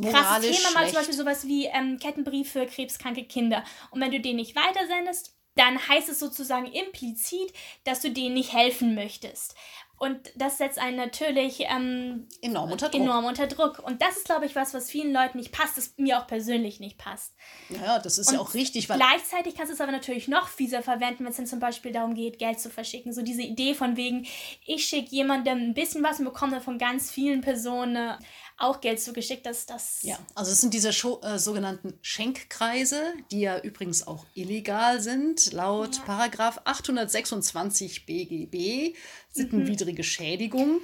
krasses 0.00 0.58
Thema, 0.58 0.74
mal 0.74 0.86
zum 0.86 0.96
Beispiel 0.96 1.14
sowas 1.14 1.46
wie 1.46 1.66
ähm, 1.66 1.98
Kettenbrief 1.98 2.52
für 2.52 2.66
krebskranke 2.66 3.24
Kinder. 3.24 3.64
Und 3.90 4.00
wenn 4.00 4.10
du 4.10 4.20
den 4.20 4.36
nicht 4.36 4.56
weitersendest, 4.56 5.36
dann 5.54 5.86
heißt 5.88 6.08
es 6.08 6.18
sozusagen 6.18 6.66
implizit, 6.66 7.52
dass 7.84 8.00
du 8.00 8.10
denen 8.10 8.34
nicht 8.34 8.52
helfen 8.52 8.94
möchtest. 8.94 9.54
Und 10.02 10.32
das 10.34 10.58
setzt 10.58 10.80
einen 10.80 10.96
natürlich 10.96 11.60
ähm, 11.60 12.26
enorm, 12.40 12.72
unter 12.72 12.88
Druck. 12.88 13.00
enorm 13.00 13.24
unter 13.24 13.46
Druck. 13.46 13.78
Und 13.78 14.02
das 14.02 14.16
ist, 14.16 14.24
glaube 14.24 14.46
ich, 14.46 14.56
was, 14.56 14.74
was 14.74 14.90
vielen 14.90 15.12
Leuten 15.12 15.38
nicht 15.38 15.52
passt, 15.52 15.78
das 15.78 15.94
mir 15.96 16.18
auch 16.18 16.26
persönlich 16.26 16.80
nicht 16.80 16.98
passt. 16.98 17.34
Ja, 17.68 18.00
das 18.00 18.18
ist 18.18 18.26
Und 18.30 18.34
ja 18.34 18.40
auch 18.40 18.52
richtig. 18.54 18.88
Weil 18.88 18.96
gleichzeitig 18.98 19.54
kannst 19.54 19.70
du 19.70 19.74
es 19.74 19.80
aber 19.80 19.92
natürlich 19.92 20.26
noch 20.26 20.48
fieser 20.48 20.82
verwenden, 20.82 21.22
wenn 21.24 21.30
es 21.30 21.36
dann 21.36 21.46
zum 21.46 21.60
Beispiel 21.60 21.92
darum 21.92 22.14
geht, 22.14 22.40
Geld 22.40 22.58
zu 22.58 22.68
verschicken. 22.68 23.12
So 23.12 23.22
diese 23.22 23.42
Idee 23.42 23.74
von 23.74 23.96
wegen, 23.96 24.26
ich 24.66 24.86
schicke 24.86 25.14
jemandem 25.14 25.58
ein 25.58 25.74
bisschen 25.74 26.02
was 26.02 26.18
und 26.18 26.24
bekomme 26.24 26.50
dann 26.50 26.62
von 26.62 26.78
ganz 26.78 27.12
vielen 27.12 27.40
Personen 27.40 28.16
auch 28.58 28.80
Geld 28.80 29.00
zugeschickt, 29.00 29.46
dass 29.46 29.66
das. 29.66 30.02
Ja, 30.02 30.18
also 30.34 30.52
es 30.52 30.60
sind 30.60 30.74
diese 30.74 30.92
Show, 30.92 31.20
äh, 31.22 31.38
sogenannten 31.38 31.94
Schenkkreise, 32.02 33.14
die 33.30 33.40
ja 33.40 33.58
übrigens 33.58 34.06
auch 34.06 34.26
illegal 34.34 35.00
sind, 35.00 35.52
laut 35.52 35.96
ja. 35.96 36.02
Paragraph 36.02 36.60
826 36.64 38.06
BGB, 38.06 38.96
sittenwidrige 39.30 40.02
mhm. 40.02 40.06
Schädigung. 40.06 40.80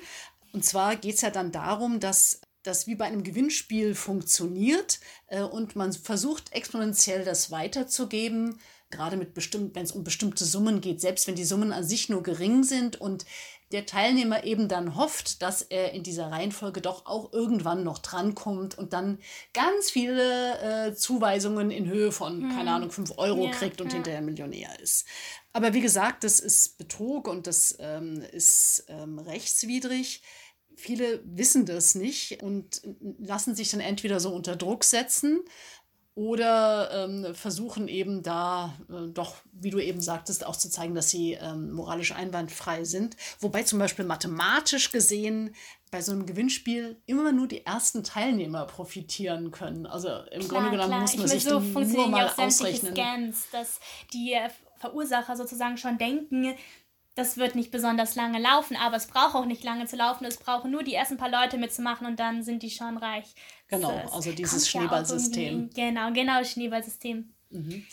Und 0.53 0.65
zwar 0.65 0.97
geht 0.97 1.17
es 1.17 1.21
ja 1.21 1.31
dann 1.31 1.53
darum, 1.53 2.01
dass 2.01 2.41
das 2.63 2.87
wie 2.87 2.95
bei 2.95 3.07
einem 3.07 3.23
Gewinnspiel 3.23 3.95
funktioniert 3.95 5.01
äh, 5.29 5.43
und 5.43 5.77
man 5.77 5.93
versucht 5.93 6.53
exponentiell 6.53 7.25
das 7.25 7.51
weiterzugeben, 7.51 8.59
gerade 8.91 9.17
mit 9.17 9.35
bestimmt, 9.35 9.75
wenn 9.75 9.85
es 9.85 9.93
um 9.93 10.05
bestimmte 10.05 10.45
Summen 10.45 10.81
geht, 10.81 11.01
selbst 11.01 11.27
wenn 11.27 11.35
die 11.35 11.45
Summen 11.45 11.73
an 11.73 11.85
sich 11.85 12.09
nur 12.09 12.23
gering 12.23 12.65
sind 12.65 13.01
und 13.01 13.25
der 13.73 13.85
Teilnehmer 13.85 14.45
eben 14.45 14.69
dann 14.69 14.97
hofft, 14.97 15.43
dass 15.43 15.63
er 15.63 15.93
in 15.93 16.03
dieser 16.03 16.31
Reihenfolge 16.31 16.81
doch 16.81 17.05
auch 17.07 17.33
irgendwann 17.33 17.85
noch 17.85 17.99
drankommt 17.99 18.79
und 18.79 18.93
dann 18.93 19.19
ganz 19.53 19.91
viele 19.91 20.89
äh, 20.89 20.95
Zuweisungen 20.95 21.71
in 21.71 21.87
Höhe 21.87 22.11
von, 22.11 22.43
hm. 22.43 22.57
keine 22.57 22.71
Ahnung, 22.73 22.91
5 22.91 23.19
Euro 23.19 23.45
ja, 23.47 23.51
kriegt 23.51 23.81
und 23.81 23.89
ja. 23.89 23.95
hinterher 23.95 24.23
Millionär 24.23 24.81
ist. 24.81 25.07
Aber 25.53 25.75
wie 25.75 25.81
gesagt, 25.81 26.25
das 26.25 26.41
ist 26.41 26.79
Betrug 26.79 27.29
und 27.29 27.47
das 27.47 27.77
ähm, 27.81 28.23
ist 28.33 28.85
ähm, 28.89 29.19
rechtswidrig. 29.19 30.23
Viele 30.77 31.21
wissen 31.25 31.67
das 31.67 31.95
nicht 31.95 32.43
und 32.43 32.83
lassen 33.19 33.55
sich 33.55 33.71
dann 33.71 33.81
entweder 33.81 34.21
so 34.21 34.33
unter 34.33 34.55
Druck 34.55 34.85
setzen, 34.85 35.41
oder 36.19 36.91
ähm, 36.93 37.33
versuchen 37.33 37.87
eben 37.87 38.25
da 38.25 38.75
äh, 38.91 39.07
doch, 39.13 39.37
wie 39.53 39.71
du 39.71 39.79
eben 39.79 40.01
sagtest, 40.01 40.45
auch 40.45 40.57
zu 40.57 40.69
zeigen, 40.69 40.97
dass 40.97 41.11
sie 41.11 41.35
ähm, 41.35 41.71
moralisch 41.71 42.11
einwandfrei 42.11 42.83
sind. 42.83 43.17
Wobei 43.39 43.63
zum 43.63 43.79
Beispiel 43.79 44.05
mathematisch 44.05 44.91
gesehen 44.91 45.55
bei 45.93 46.03
so 46.03 46.11
einem 46.11 46.27
Gewinnspiel 46.27 47.01
immer 47.07 47.31
nur 47.31 47.47
die 47.47 47.65
ersten 47.65 48.03
Teilnehmer 48.03 48.65
profitieren 48.65 49.53
können. 49.53 49.87
Also 49.87 50.09
im 50.33 50.41
klar, 50.41 50.63
Grunde 50.63 50.71
genommen 50.73 50.89
klar. 50.89 51.01
muss 51.03 51.17
man 51.17 51.27
ich 51.27 51.31
sich 51.31 51.45
so 51.45 51.61
nur 51.61 52.09
mal 52.09 52.33
ausrechnen. 52.37 52.95
Scams, 52.95 53.51
dass 53.53 53.79
die 54.13 54.37
Verursacher 54.79 55.37
sozusagen 55.37 55.77
schon 55.77 55.99
denken, 55.99 56.57
das 57.19 57.37
wird 57.37 57.57
nicht 57.57 57.73
besonders 57.73 58.15
lange 58.15 58.39
laufen, 58.39 58.77
aber 58.77 58.97
es 58.97 59.09
braucht 59.09 59.35
auch 59.35 59.45
nicht 59.45 59.65
lange 59.65 59.87
zu 59.87 59.97
laufen. 59.97 60.25
Es 60.25 60.37
brauchen 60.37 60.71
nur 60.71 60.85
die 60.85 60.95
ersten 60.95 61.17
paar 61.17 61.29
Leute 61.29 61.59
mitzumachen 61.59 62.07
und 62.07 62.21
dann 62.21 62.45
sind 62.45 62.63
die 62.63 62.71
schon 62.71 62.97
reich. 62.97 63.35
Genau, 63.67 63.91
das 63.91 64.13
also 64.13 64.31
dieses 64.31 64.71
Schneeballsystem. 64.71 65.71
Ja 65.75 65.91
genau, 65.91 66.13
genau, 66.13 66.45
Schneeballsystem. 66.45 67.35
Mhm. 67.51 67.85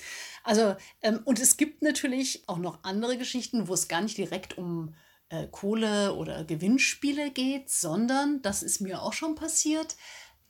Also, 0.44 0.76
ähm, 1.02 1.22
und 1.26 1.40
es 1.40 1.58
gibt 1.58 1.82
natürlich 1.82 2.48
auch 2.48 2.60
noch 2.60 2.84
andere 2.84 3.18
Geschichten, 3.18 3.68
wo 3.68 3.74
es 3.74 3.88
gar 3.88 4.02
nicht 4.02 4.16
direkt 4.16 4.60
um 4.60 4.94
äh, 5.30 5.48
Kohle 5.48 6.14
oder 6.14 6.44
Gewinnspiele 6.44 7.32
geht, 7.32 7.72
sondern, 7.72 8.44
das 8.44 8.62
ist 8.62 8.80
mir 8.80 9.02
auch 9.02 9.14
schon 9.14 9.34
passiert, 9.34 9.96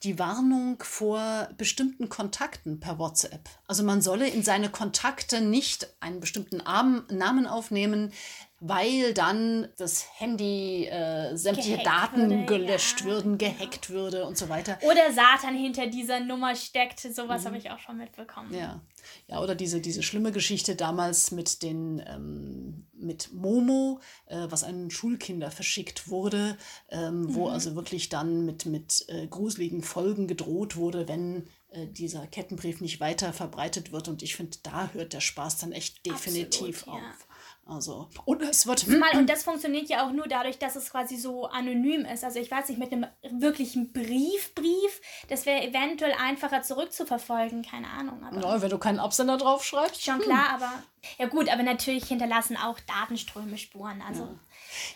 die 0.03 0.19
Warnung 0.19 0.81
vor 0.83 1.49
bestimmten 1.57 2.09
Kontakten 2.09 2.79
per 2.79 2.99
WhatsApp. 2.99 3.49
Also 3.67 3.83
man 3.83 4.01
solle 4.01 4.27
in 4.27 4.43
seine 4.43 4.69
Kontakte 4.69 5.41
nicht 5.41 5.95
einen 5.99 6.19
bestimmten 6.19 6.57
Namen 6.57 7.47
aufnehmen, 7.47 8.11
weil 8.59 9.13
dann 9.13 9.67
das 9.77 10.07
Handy 10.17 10.85
äh, 10.85 11.35
sämtliche 11.35 11.77
gehackt 11.77 11.85
Daten 11.85 12.29
würde, 12.29 12.45
gelöscht 12.45 13.01
ja, 13.01 13.07
würden, 13.07 13.37
gehackt 13.37 13.87
genau. 13.87 13.99
würde 13.99 14.25
und 14.25 14.37
so 14.37 14.49
weiter. 14.49 14.77
Oder 14.81 15.11
Satan 15.11 15.55
hinter 15.55 15.87
dieser 15.87 16.19
Nummer 16.19 16.55
steckt, 16.55 16.99
sowas 16.99 17.41
mhm. 17.41 17.47
habe 17.47 17.57
ich 17.57 17.71
auch 17.71 17.79
schon 17.79 17.97
mitbekommen. 17.97 18.53
Ja. 18.53 18.81
Ja, 19.27 19.41
oder 19.41 19.53
diese, 19.53 19.81
diese 19.81 20.01
schlimme 20.01 20.31
Geschichte 20.31 20.75
damals 20.75 21.29
mit 21.31 21.61
den 21.61 22.01
ähm, 22.07 22.87
mit 22.93 23.31
Momo, 23.33 23.99
äh, 24.25 24.47
was 24.49 24.63
an 24.63 24.89
Schulkinder 24.89 25.51
verschickt 25.51 26.09
wurde, 26.09 26.57
ähm, 26.89 27.21
mhm. 27.21 27.35
wo 27.35 27.47
also 27.47 27.75
wirklich 27.75 28.09
dann 28.09 28.45
mit, 28.45 28.65
mit 28.65 29.05
äh, 29.09 29.27
gruseligen 29.27 29.83
Folgen 29.83 30.27
gedroht 30.27 30.75
wurde, 30.75 31.07
wenn 31.07 31.47
äh, 31.69 31.87
dieser 31.87 32.25
Kettenbrief 32.27 32.81
nicht 32.81 32.99
weiter 32.99 33.33
verbreitet 33.33 33.91
wird. 33.91 34.07
Und 34.07 34.23
ich 34.23 34.35
finde, 34.35 34.57
da 34.63 34.89
hört 34.93 35.13
der 35.13 35.21
Spaß 35.21 35.57
dann 35.59 35.71
echt 35.71 36.05
definitiv 36.05 36.87
Absolut, 36.87 37.01
auf. 37.01 37.27
Ja. 37.29 37.34
Also, 37.67 38.09
und 38.25 38.43
es 38.43 38.67
wird. 38.67 38.87
Mal, 38.87 39.17
und 39.17 39.27
das 39.27 39.41
funktioniert 39.41 39.89
ja 39.89 40.05
auch 40.05 40.11
nur 40.11 40.27
dadurch, 40.27 40.59
dass 40.59 40.75
es 40.75 40.91
quasi 40.91 41.17
so 41.17 41.45
anonym 41.47 42.05
ist. 42.05 42.23
Also, 42.23 42.39
ich 42.39 42.51
weiß 42.51 42.69
nicht, 42.69 42.77
mit 42.77 42.91
einem 42.91 43.07
wirklichen 43.31 43.91
Briefbrief, 43.91 45.01
das 45.29 45.47
wäre 45.47 45.63
eventuell 45.63 46.13
einfacher 46.13 46.61
zurückzuverfolgen, 46.61 47.63
keine 47.63 47.89
Ahnung. 47.89 48.23
Aber 48.23 48.39
ja, 48.39 48.61
wenn 48.61 48.69
du 48.69 48.77
keinen 48.77 48.99
Absender 48.99 49.37
drauf 49.37 49.65
schreibst. 49.65 50.03
Schon 50.03 50.19
klar, 50.19 50.55
hm. 50.57 50.63
aber. 50.63 50.83
Ja, 51.17 51.27
gut, 51.27 51.49
aber 51.49 51.63
natürlich 51.63 52.05
hinterlassen 52.05 52.55
auch 52.55 52.79
Datenströme 52.81 53.57
Spuren. 53.57 54.01
Also. 54.07 54.23
Ja. 54.23 54.39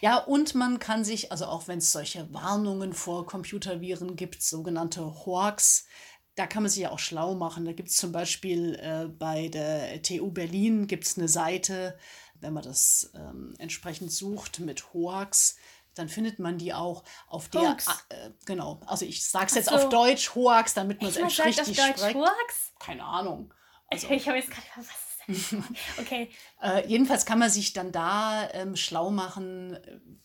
Ja, 0.01 0.17
und 0.17 0.55
man 0.55 0.79
kann 0.79 1.03
sich, 1.03 1.31
also 1.31 1.45
auch 1.45 1.67
wenn 1.67 1.79
es 1.79 1.91
solche 1.91 2.31
Warnungen 2.33 2.93
vor 2.93 3.25
Computerviren 3.25 4.15
gibt, 4.15 4.43
sogenannte 4.43 5.25
Hoax, 5.25 5.87
da 6.35 6.47
kann 6.47 6.63
man 6.63 6.69
sich 6.69 6.83
ja 6.83 6.91
auch 6.91 6.99
schlau 6.99 7.35
machen. 7.35 7.65
Da 7.65 7.73
gibt 7.73 7.89
es 7.89 7.97
zum 7.97 8.11
Beispiel 8.11 8.75
äh, 8.75 9.07
bei 9.07 9.49
der 9.49 10.01
TU 10.01 10.31
Berlin 10.31 10.87
gibt's 10.87 11.17
eine 11.17 11.27
Seite, 11.27 11.97
wenn 12.41 12.53
man 12.53 12.63
das 12.63 13.11
ähm, 13.15 13.53
entsprechend 13.57 14.11
sucht 14.11 14.59
mit 14.59 14.93
Hoax, 14.93 15.57
dann 15.95 16.09
findet 16.09 16.39
man 16.39 16.57
die 16.57 16.73
auch 16.73 17.03
auf 17.27 17.49
der. 17.49 17.77
Äh, 18.09 18.31
genau, 18.45 18.79
also 18.85 19.05
ich 19.05 19.25
sage 19.25 19.47
es 19.47 19.55
jetzt 19.55 19.69
so. 19.69 19.75
auf 19.75 19.89
Deutsch, 19.89 20.33
Hoax, 20.35 20.73
damit 20.73 21.01
man 21.01 21.11
es 21.11 21.17
echt 21.17 21.43
richtig 21.43 21.79
auf 21.79 21.87
Deutsch 21.87 21.99
spricht. 21.99 22.15
Hoax? 22.15 22.73
Keine 22.79 23.03
Ahnung. 23.03 23.53
Also, 23.87 24.07
ich 24.11 24.27
habe 24.27 24.37
jetzt 24.37 24.51
gerade 24.51 24.67
was 24.75 24.87
okay. 25.97 26.29
äh, 26.61 26.87
jedenfalls 26.87 27.25
kann 27.25 27.39
man 27.39 27.49
sich 27.49 27.73
dann 27.73 27.91
da 27.91 28.49
ähm, 28.51 28.75
schlau 28.75 29.11
machen, 29.11 29.77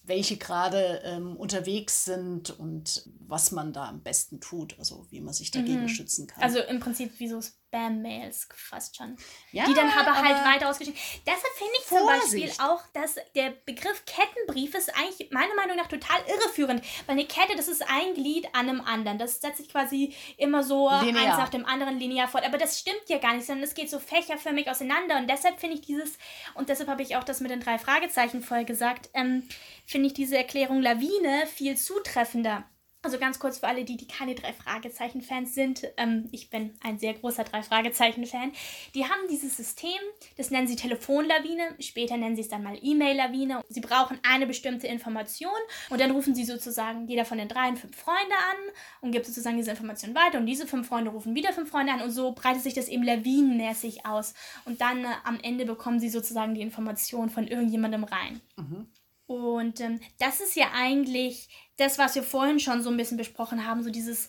welche 0.02 0.36
gerade 0.36 1.02
ähm, 1.04 1.36
unterwegs 1.36 2.04
sind 2.04 2.50
und 2.58 3.08
was 3.18 3.52
man 3.52 3.72
da 3.72 3.88
am 3.88 4.02
besten 4.02 4.40
tut, 4.40 4.78
also 4.78 5.06
wie 5.10 5.20
man 5.20 5.34
sich 5.34 5.50
dagegen 5.50 5.82
mhm. 5.82 5.88
schützen 5.88 6.26
kann. 6.26 6.42
Also 6.42 6.60
im 6.60 6.80
Prinzip 6.80 7.18
wie 7.18 7.28
so 7.28 7.40
Spam-Mails 7.74 8.48
fast 8.54 8.96
schon. 8.96 9.16
Ja, 9.52 9.64
die 9.66 9.74
dann 9.74 9.90
aber 9.90 10.14
halt 10.16 10.44
weiter 10.44 10.68
ausgeschickt. 10.70 10.98
Deshalb 11.26 11.54
finde 11.56 11.72
ich 11.78 11.84
Vorsicht. 11.84 12.30
zum 12.30 12.40
Beispiel 12.40 12.64
auch, 12.64 12.82
dass 12.92 13.16
der 13.34 13.50
Begriff 13.66 14.04
Kettenbrief 14.06 14.74
ist 14.74 14.94
eigentlich 14.96 15.30
meiner 15.30 15.54
Meinung 15.54 15.76
nach 15.76 15.88
total 15.88 16.20
irreführend. 16.26 16.82
Weil 17.06 17.14
eine 17.14 17.26
Kette, 17.26 17.56
das 17.56 17.68
ist 17.68 17.82
ein 17.88 18.14
Glied 18.14 18.46
an 18.52 18.68
einem 18.68 18.80
anderen. 18.80 19.18
Das 19.18 19.40
setzt 19.40 19.58
sich 19.58 19.68
quasi 19.68 20.14
immer 20.36 20.62
so 20.62 20.90
linear. 21.02 21.24
eins 21.24 21.36
nach 21.38 21.48
dem 21.48 21.66
anderen 21.66 21.98
linear 21.98 22.28
fort. 22.28 22.44
Aber 22.44 22.58
das 22.58 22.78
stimmt 22.78 23.08
ja 23.08 23.18
gar 23.18 23.34
nicht, 23.34 23.46
sondern 23.46 23.64
es 23.64 23.74
geht 23.74 23.90
so 23.90 23.98
fächerförmig 23.98 24.70
auseinander. 24.70 25.16
Und 25.16 25.28
deshalb 25.28 25.58
finde 25.60 25.76
ich 25.76 25.82
dieses, 25.82 26.18
und 26.54 26.68
deshalb 26.68 26.88
habe 26.88 27.02
ich 27.02 27.16
auch 27.16 27.24
das 27.24 27.40
mit 27.40 27.50
den 27.50 27.60
drei 27.60 27.78
Fragezeichen 27.78 28.42
vorher 28.42 28.64
gesagt, 28.64 29.10
ähm, 29.14 29.48
finde 29.86 30.08
ich 30.08 30.14
diese 30.14 30.36
Erklärung 30.36 30.80
Lawine 30.80 31.46
viel 31.46 31.76
zutreffender. 31.76 32.64
Also 33.04 33.18
ganz 33.18 33.38
kurz 33.38 33.58
für 33.58 33.68
alle, 33.68 33.84
die, 33.84 33.98
die 33.98 34.06
keine 34.06 34.34
Drei-Fragezeichen-Fans 34.34 35.54
sind. 35.54 35.86
Ähm, 35.98 36.28
ich 36.32 36.48
bin 36.48 36.74
ein 36.82 36.98
sehr 36.98 37.12
großer 37.12 37.44
Drei-Fragezeichen-Fan. 37.44 38.52
Die 38.94 39.04
haben 39.04 39.28
dieses 39.30 39.58
System, 39.58 39.90
das 40.38 40.50
nennen 40.50 40.66
sie 40.66 40.76
Telefonlawine. 40.76 41.74
Später 41.80 42.16
nennen 42.16 42.34
sie 42.34 42.40
es 42.40 42.48
dann 42.48 42.62
mal 42.62 42.78
E-Mail-Lawine. 42.80 43.60
Sie 43.68 43.82
brauchen 43.82 44.18
eine 44.26 44.46
bestimmte 44.46 44.86
Information 44.86 45.50
und 45.90 46.00
dann 46.00 46.12
rufen 46.12 46.34
sie 46.34 46.44
sozusagen 46.44 47.06
jeder 47.06 47.26
von 47.26 47.36
den 47.36 47.48
dreien 47.48 47.76
fünf 47.76 47.94
Freunde 47.94 48.34
an 48.34 48.72
und 49.02 49.12
gibt 49.12 49.26
sozusagen 49.26 49.58
diese 49.58 49.72
Information 49.72 50.14
weiter. 50.14 50.38
Und 50.38 50.46
diese 50.46 50.66
fünf 50.66 50.88
Freunde 50.88 51.10
rufen 51.10 51.34
wieder 51.34 51.52
fünf 51.52 51.70
Freunde 51.70 51.92
an 51.92 52.00
und 52.00 52.10
so 52.10 52.32
breitet 52.32 52.62
sich 52.62 52.72
das 52.72 52.88
eben 52.88 53.02
lawinenmäßig 53.02 54.06
aus. 54.06 54.32
Und 54.64 54.80
dann 54.80 55.04
äh, 55.04 55.08
am 55.24 55.38
Ende 55.42 55.66
bekommen 55.66 56.00
sie 56.00 56.08
sozusagen 56.08 56.54
die 56.54 56.62
Information 56.62 57.28
von 57.28 57.46
irgendjemandem 57.46 58.04
rein. 58.04 58.40
Mhm. 58.56 58.88
Und 59.26 59.80
ähm, 59.80 60.00
das 60.18 60.40
ist 60.40 60.54
ja 60.54 60.66
eigentlich 60.74 61.48
das, 61.76 61.98
was 61.98 62.14
wir 62.14 62.22
vorhin 62.22 62.60
schon 62.60 62.82
so 62.82 62.90
ein 62.90 62.96
bisschen 62.96 63.16
besprochen 63.16 63.66
haben, 63.66 63.82
so 63.82 63.90
dieses 63.90 64.28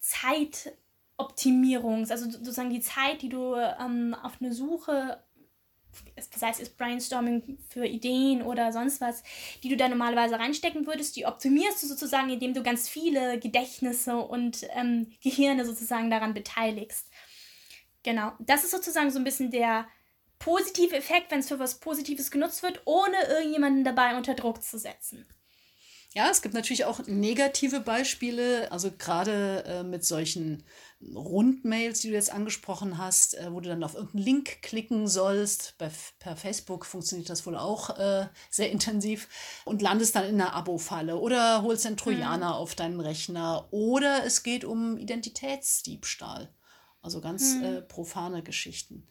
Zeitoptimierungs, 0.00 2.10
also 2.10 2.30
sozusagen 2.30 2.70
die 2.70 2.80
Zeit, 2.80 3.22
die 3.22 3.30
du 3.30 3.54
ähm, 3.54 4.14
auf 4.14 4.34
eine 4.40 4.52
Suche, 4.52 5.22
sei 6.30 6.50
es 6.50 6.70
Brainstorming 6.70 7.58
für 7.68 7.86
Ideen 7.86 8.42
oder 8.42 8.72
sonst 8.72 9.00
was, 9.00 9.22
die 9.62 9.68
du 9.68 9.76
da 9.76 9.88
normalerweise 9.88 10.38
reinstecken 10.38 10.86
würdest, 10.86 11.16
die 11.16 11.26
optimierst 11.26 11.82
du 11.82 11.86
sozusagen, 11.86 12.30
indem 12.30 12.54
du 12.54 12.62
ganz 12.62 12.88
viele 12.88 13.38
Gedächtnisse 13.38 14.16
und 14.16 14.66
ähm, 14.74 15.12
Gehirne 15.22 15.64
sozusagen 15.64 16.10
daran 16.10 16.34
beteiligst. 16.34 17.08
Genau, 18.02 18.32
das 18.38 18.64
ist 18.64 18.70
sozusagen 18.70 19.10
so 19.10 19.18
ein 19.18 19.24
bisschen 19.24 19.50
der 19.50 19.86
positive 20.38 20.96
Effekt, 20.96 21.30
wenn 21.30 21.40
es 21.40 21.48
für 21.48 21.58
was 21.58 21.80
Positives 21.80 22.30
genutzt 22.30 22.62
wird, 22.62 22.82
ohne 22.84 23.16
irgendjemanden 23.28 23.84
dabei 23.84 24.16
unter 24.16 24.34
Druck 24.34 24.62
zu 24.62 24.78
setzen. 24.78 25.26
Ja, 26.14 26.30
es 26.30 26.40
gibt 26.40 26.54
natürlich 26.54 26.86
auch 26.86 27.06
negative 27.06 27.80
Beispiele, 27.80 28.72
also 28.72 28.90
gerade 28.90 29.62
äh, 29.66 29.82
mit 29.82 30.06
solchen 30.06 30.64
Rundmails, 31.14 32.00
die 32.00 32.08
du 32.08 32.14
jetzt 32.14 32.32
angesprochen 32.32 32.96
hast, 32.96 33.36
äh, 33.36 33.52
wo 33.52 33.60
du 33.60 33.68
dann 33.68 33.84
auf 33.84 33.94
irgendeinen 33.94 34.24
Link 34.24 34.62
klicken 34.62 35.06
sollst. 35.06 35.74
Bei, 35.76 35.90
per 36.18 36.34
Facebook 36.34 36.86
funktioniert 36.86 37.28
das 37.28 37.44
wohl 37.44 37.56
auch 37.56 37.98
äh, 37.98 38.26
sehr 38.48 38.70
intensiv 38.70 39.28
und 39.66 39.82
landest 39.82 40.16
dann 40.16 40.24
in 40.24 40.40
einer 40.40 40.54
Abo-Falle 40.54 41.18
oder 41.18 41.62
holst 41.62 41.84
einen 41.84 41.98
Trojaner 41.98 42.48
mhm. 42.48 42.54
auf 42.54 42.74
deinen 42.74 43.00
Rechner 43.00 43.68
oder 43.70 44.24
es 44.24 44.42
geht 44.42 44.64
um 44.64 44.96
Identitätsdiebstahl. 44.96 46.48
Also 47.02 47.20
ganz 47.20 47.54
mhm. 47.54 47.64
äh, 47.64 47.82
profane 47.82 48.42
Geschichten. 48.42 49.06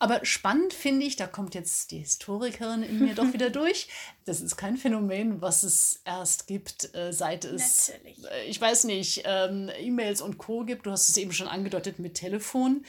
Aber 0.00 0.24
spannend 0.24 0.72
finde 0.72 1.06
ich, 1.06 1.16
da 1.16 1.26
kommt 1.26 1.54
jetzt 1.54 1.90
die 1.90 1.98
Historikerin 1.98 2.84
in 2.84 3.00
mir 3.00 3.14
doch 3.14 3.32
wieder 3.32 3.50
durch. 3.50 3.88
Das 4.24 4.40
ist 4.40 4.56
kein 4.56 4.76
Phänomen, 4.76 5.40
was 5.40 5.64
es 5.64 6.02
erst 6.04 6.46
gibt, 6.46 6.94
äh, 6.94 7.12
seit 7.12 7.44
es, 7.44 7.88
äh, 7.88 8.44
ich 8.46 8.60
weiß 8.60 8.84
nicht, 8.84 9.22
ähm, 9.24 9.70
E-Mails 9.80 10.22
und 10.22 10.38
Co. 10.38 10.64
gibt. 10.64 10.86
Du 10.86 10.92
hast 10.92 11.08
es 11.08 11.16
eben 11.16 11.32
schon 11.32 11.48
angedeutet 11.48 11.98
mit 11.98 12.14
Telefon. 12.14 12.84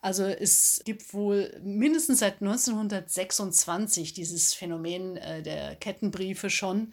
Also 0.00 0.24
es 0.24 0.82
gibt 0.84 1.14
wohl 1.14 1.60
mindestens 1.64 2.20
seit 2.20 2.40
1926 2.40 4.14
dieses 4.14 4.54
Phänomen 4.54 5.16
äh, 5.16 5.42
der 5.42 5.74
Kettenbriefe 5.76 6.48
schon. 6.50 6.92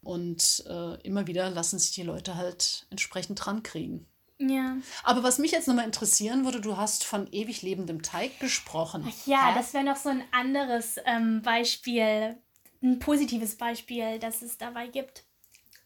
Und 0.00 0.64
immer 1.02 1.26
wieder 1.26 1.50
lassen 1.50 1.78
sich 1.78 1.90
die 1.90 2.04
Leute 2.04 2.36
halt 2.36 2.86
entsprechend 2.88 3.44
dran 3.44 3.64
kriegen. 3.64 4.06
Ja. 4.38 4.76
Aber 5.02 5.22
was 5.24 5.38
mich 5.38 5.50
jetzt 5.50 5.66
nochmal 5.66 5.84
interessieren 5.84 6.44
würde, 6.44 6.60
du 6.60 6.76
hast 6.76 7.04
von 7.04 7.26
ewig 7.32 7.62
lebendem 7.62 8.02
Teig 8.02 8.38
gesprochen. 8.38 9.04
Ach 9.06 9.26
ja, 9.26 9.48
Hä? 9.48 9.54
das 9.58 9.74
wäre 9.74 9.84
noch 9.84 9.96
so 9.96 10.10
ein 10.10 10.22
anderes 10.30 10.96
ähm, 11.06 11.42
Beispiel, 11.42 12.38
ein 12.80 13.00
positives 13.00 13.56
Beispiel, 13.56 14.18
das 14.20 14.42
es 14.42 14.56
dabei 14.56 14.86
gibt. 14.86 15.24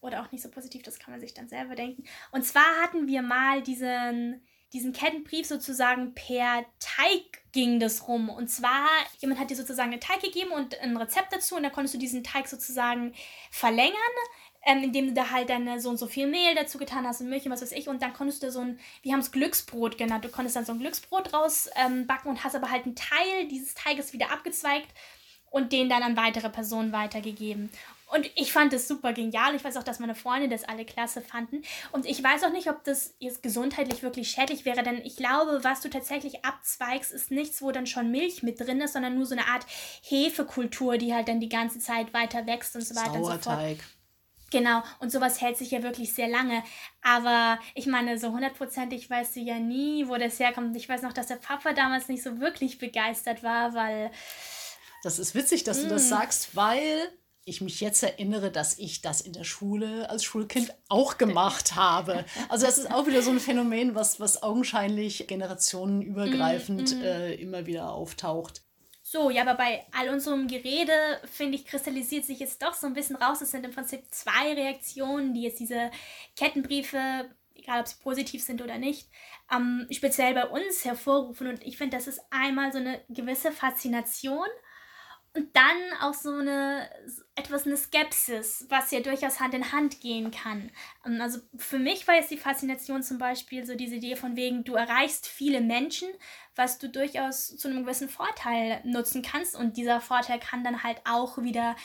Oder 0.01 0.21
auch 0.21 0.31
nicht 0.31 0.43
so 0.43 0.49
positiv, 0.49 0.83
das 0.83 0.99
kann 0.99 1.13
man 1.13 1.21
sich 1.21 1.33
dann 1.33 1.47
selber 1.47 1.75
denken. 1.75 2.03
Und 2.31 2.45
zwar 2.45 2.65
hatten 2.83 3.07
wir 3.07 3.21
mal 3.21 3.63
diesen, 3.63 4.45
diesen 4.73 4.91
Kettenbrief 4.93 5.47
sozusagen 5.47 6.13
per 6.13 6.65
Teig 6.79 7.41
ging 7.53 7.79
das 7.79 8.07
rum. 8.07 8.29
Und 8.29 8.49
zwar, 8.49 8.87
jemand 9.19 9.39
hat 9.39 9.49
dir 9.49 9.55
sozusagen 9.55 9.91
einen 9.91 10.01
Teig 10.01 10.21
gegeben 10.21 10.51
und 10.51 10.77
ein 10.81 10.97
Rezept 10.97 11.31
dazu 11.31 11.55
und 11.55 11.63
dann 11.63 11.71
konntest 11.71 11.95
du 11.95 11.99
diesen 11.99 12.23
Teig 12.23 12.47
sozusagen 12.47 13.13
verlängern 13.49 13.93
ähm, 14.65 14.83
indem 14.83 15.07
du 15.07 15.13
da 15.13 15.29
halt 15.31 15.49
dann 15.49 15.79
so 15.79 15.89
und 15.89 15.97
so 15.97 16.07
viel 16.07 16.27
Mehl 16.27 16.55
dazu 16.55 16.77
getan 16.77 17.05
hast 17.05 17.21
und 17.21 17.29
Milch 17.29 17.45
und 17.45 17.51
was 17.51 17.61
weiß 17.61 17.73
ich. 17.73 17.87
Und 17.87 18.01
dann 18.01 18.13
konntest 18.13 18.43
du 18.43 18.51
so 18.51 18.61
ein, 18.61 18.79
wir 19.01 19.13
haben 19.13 19.19
es 19.19 19.31
Glücksbrot 19.31 19.97
genannt, 19.97 20.25
du 20.25 20.29
konntest 20.29 20.55
dann 20.55 20.65
so 20.65 20.73
ein 20.73 20.79
Glücksbrot 20.79 21.33
raus 21.33 21.69
ähm, 21.75 22.07
und 22.25 22.43
hast 22.43 22.55
aber 22.55 22.71
halt 22.71 22.85
einen 22.85 22.95
Teil 22.95 23.47
dieses 23.49 23.73
Teiges 23.73 24.13
wieder 24.13 24.31
abgezweigt 24.31 24.87
und 25.49 25.71
den 25.71 25.89
dann 25.89 26.01
an 26.01 26.17
weitere 26.17 26.49
Personen 26.49 26.91
weitergegeben. 26.91 27.69
Und 28.13 28.29
ich 28.35 28.53
fand 28.53 28.71
es 28.73 28.87
super 28.87 29.11
genial. 29.11 29.55
Ich 29.55 29.63
weiß 29.63 29.75
auch, 29.77 29.83
dass 29.83 29.99
meine 29.99 30.13
Freunde 30.13 30.47
das 30.47 30.63
alle 30.63 30.85
klasse 30.85 31.21
fanden. 31.21 31.63
Und 31.91 32.05
ich 32.05 32.23
weiß 32.23 32.43
auch 32.43 32.51
nicht, 32.51 32.69
ob 32.69 32.83
das 32.83 33.15
jetzt 33.17 33.41
gesundheitlich 33.41 34.03
wirklich 34.03 34.29
schädlich 34.29 34.65
wäre, 34.65 34.83
denn 34.83 34.97
ich 35.03 35.15
glaube, 35.15 35.63
was 35.63 35.81
du 35.81 35.89
tatsächlich 35.89 36.45
abzweigst, 36.45 37.11
ist 37.11 37.31
nichts, 37.31 37.61
wo 37.61 37.71
dann 37.71 37.87
schon 37.87 38.11
Milch 38.11 38.43
mit 38.43 38.59
drin 38.59 38.81
ist, 38.81 38.93
sondern 38.93 39.15
nur 39.15 39.25
so 39.25 39.35
eine 39.35 39.47
Art 39.47 39.65
Hefekultur, 40.03 40.97
die 40.97 41.13
halt 41.13 41.27
dann 41.27 41.39
die 41.39 41.49
ganze 41.49 41.79
Zeit 41.79 42.13
weiter 42.13 42.45
wächst 42.45 42.75
und 42.75 42.81
so 42.81 42.95
weiter 42.95 43.19
Sauerteig. 43.19 43.35
und 43.35 43.43
so 43.43 43.49
fort. 43.49 43.79
Genau, 44.53 44.83
und 44.99 45.11
sowas 45.11 45.41
hält 45.41 45.57
sich 45.57 45.71
ja 45.71 45.81
wirklich 45.81 46.13
sehr 46.13 46.27
lange. 46.27 46.61
Aber 47.01 47.57
ich 47.73 47.87
meine, 47.87 48.19
so 48.19 48.31
hundertprozentig 48.31 49.09
weißt 49.09 49.35
du 49.35 49.39
ja 49.39 49.57
nie, 49.57 50.07
wo 50.07 50.15
das 50.15 50.39
herkommt. 50.39 50.77
Ich 50.77 50.87
weiß 50.87 51.01
noch, 51.01 51.11
dass 51.11 51.25
der 51.25 51.37
Papa 51.37 51.73
damals 51.73 52.07
nicht 52.07 52.21
so 52.21 52.39
wirklich 52.39 52.77
begeistert 52.77 53.41
war, 53.41 53.73
weil. 53.73 54.11
Das 55.01 55.17
ist 55.17 55.33
witzig, 55.33 55.63
dass 55.63 55.79
mm. 55.79 55.81
du 55.81 55.89
das 55.89 56.05
mm. 56.05 56.09
sagst, 56.09 56.55
weil 56.55 57.09
ich 57.45 57.61
mich 57.61 57.81
jetzt 57.81 58.03
erinnere, 58.03 58.51
dass 58.51 58.77
ich 58.77 59.01
das 59.01 59.21
in 59.21 59.33
der 59.33 59.43
Schule 59.43 60.07
als 60.11 60.23
Schulkind 60.23 60.71
auch 60.87 61.17
gemacht 61.17 61.75
habe. 61.75 62.23
Also 62.47 62.67
das 62.67 62.77
ist 62.77 62.91
auch 62.91 63.07
wieder 63.07 63.23
so 63.23 63.31
ein 63.31 63.39
Phänomen, 63.39 63.95
was, 63.95 64.19
was 64.19 64.43
augenscheinlich 64.43 65.25
generationenübergreifend 65.25 66.95
mm, 66.95 66.99
mm. 66.99 67.03
Äh, 67.03 67.33
immer 67.33 67.65
wieder 67.65 67.91
auftaucht. 67.91 68.62
So, 69.13 69.29
ja, 69.29 69.43
aber 69.43 69.53
bei 69.53 69.85
all 69.91 70.09
unserem 70.09 70.47
Gerede, 70.47 71.21
finde 71.25 71.55
ich, 71.55 71.67
kristallisiert 71.67 72.25
sich 72.25 72.39
jetzt 72.39 72.63
doch 72.63 72.73
so 72.73 72.87
ein 72.87 72.95
bisschen 72.95 73.15
raus. 73.15 73.41
Es 73.41 73.51
sind 73.51 73.63
im 73.63 73.71
Prinzip 73.71 74.05
zwei 74.09 74.55
Reaktionen, 74.55 75.35
die 75.35 75.43
jetzt 75.43 75.59
diese 75.59 75.91
Kettenbriefe, 76.35 77.29
egal 77.53 77.81
ob 77.81 77.87
sie 77.87 78.01
positiv 78.01 78.43
sind 78.43 78.63
oder 78.63 78.79
nicht, 78.79 79.07
ähm, 79.55 79.85
speziell 79.91 80.33
bei 80.33 80.47
uns 80.47 80.83
hervorrufen. 80.83 81.45
Und 81.45 81.61
ich 81.61 81.77
finde, 81.77 81.95
das 81.95 82.07
ist 82.07 82.21
einmal 82.31 82.71
so 82.71 82.79
eine 82.79 83.01
gewisse 83.07 83.51
Faszination 83.51 84.47
und 85.35 85.55
dann 85.55 85.77
auch 86.01 86.15
so 86.15 86.31
eine 86.31 86.89
etwas 87.35 87.65
eine 87.65 87.77
Skepsis, 87.77 88.65
was 88.69 88.91
ja 88.91 88.99
durchaus 88.99 89.39
Hand 89.39 89.55
in 89.55 89.71
Hand 89.71 90.01
gehen 90.01 90.29
kann. 90.29 90.69
Ähm, 91.05 91.19
also 91.19 91.39
für 91.57 91.79
mich 91.79 92.07
war 92.07 92.15
jetzt 92.15 92.31
die 92.31 92.37
Faszination 92.37 93.01
zum 93.01 93.17
Beispiel 93.17 93.65
so 93.65 93.75
diese 93.75 93.95
Idee 93.95 94.15
von 94.15 94.35
wegen, 94.35 94.63
du 94.63 94.75
erreichst 94.75 95.25
viele 95.27 95.61
Menschen, 95.61 96.09
was 96.55 96.77
du 96.77 96.89
durchaus 96.89 97.57
zu 97.57 97.67
einem 97.67 97.83
gewissen 97.83 98.09
Vorteil 98.09 98.81
nutzen 98.83 99.23
kannst. 99.23 99.55
Und 99.55 99.77
dieser 99.77 99.99
Vorteil 99.99 100.39
kann 100.39 100.63
dann 100.63 100.83
halt 100.83 101.01
auch 101.05 101.39
wieder 101.39 101.75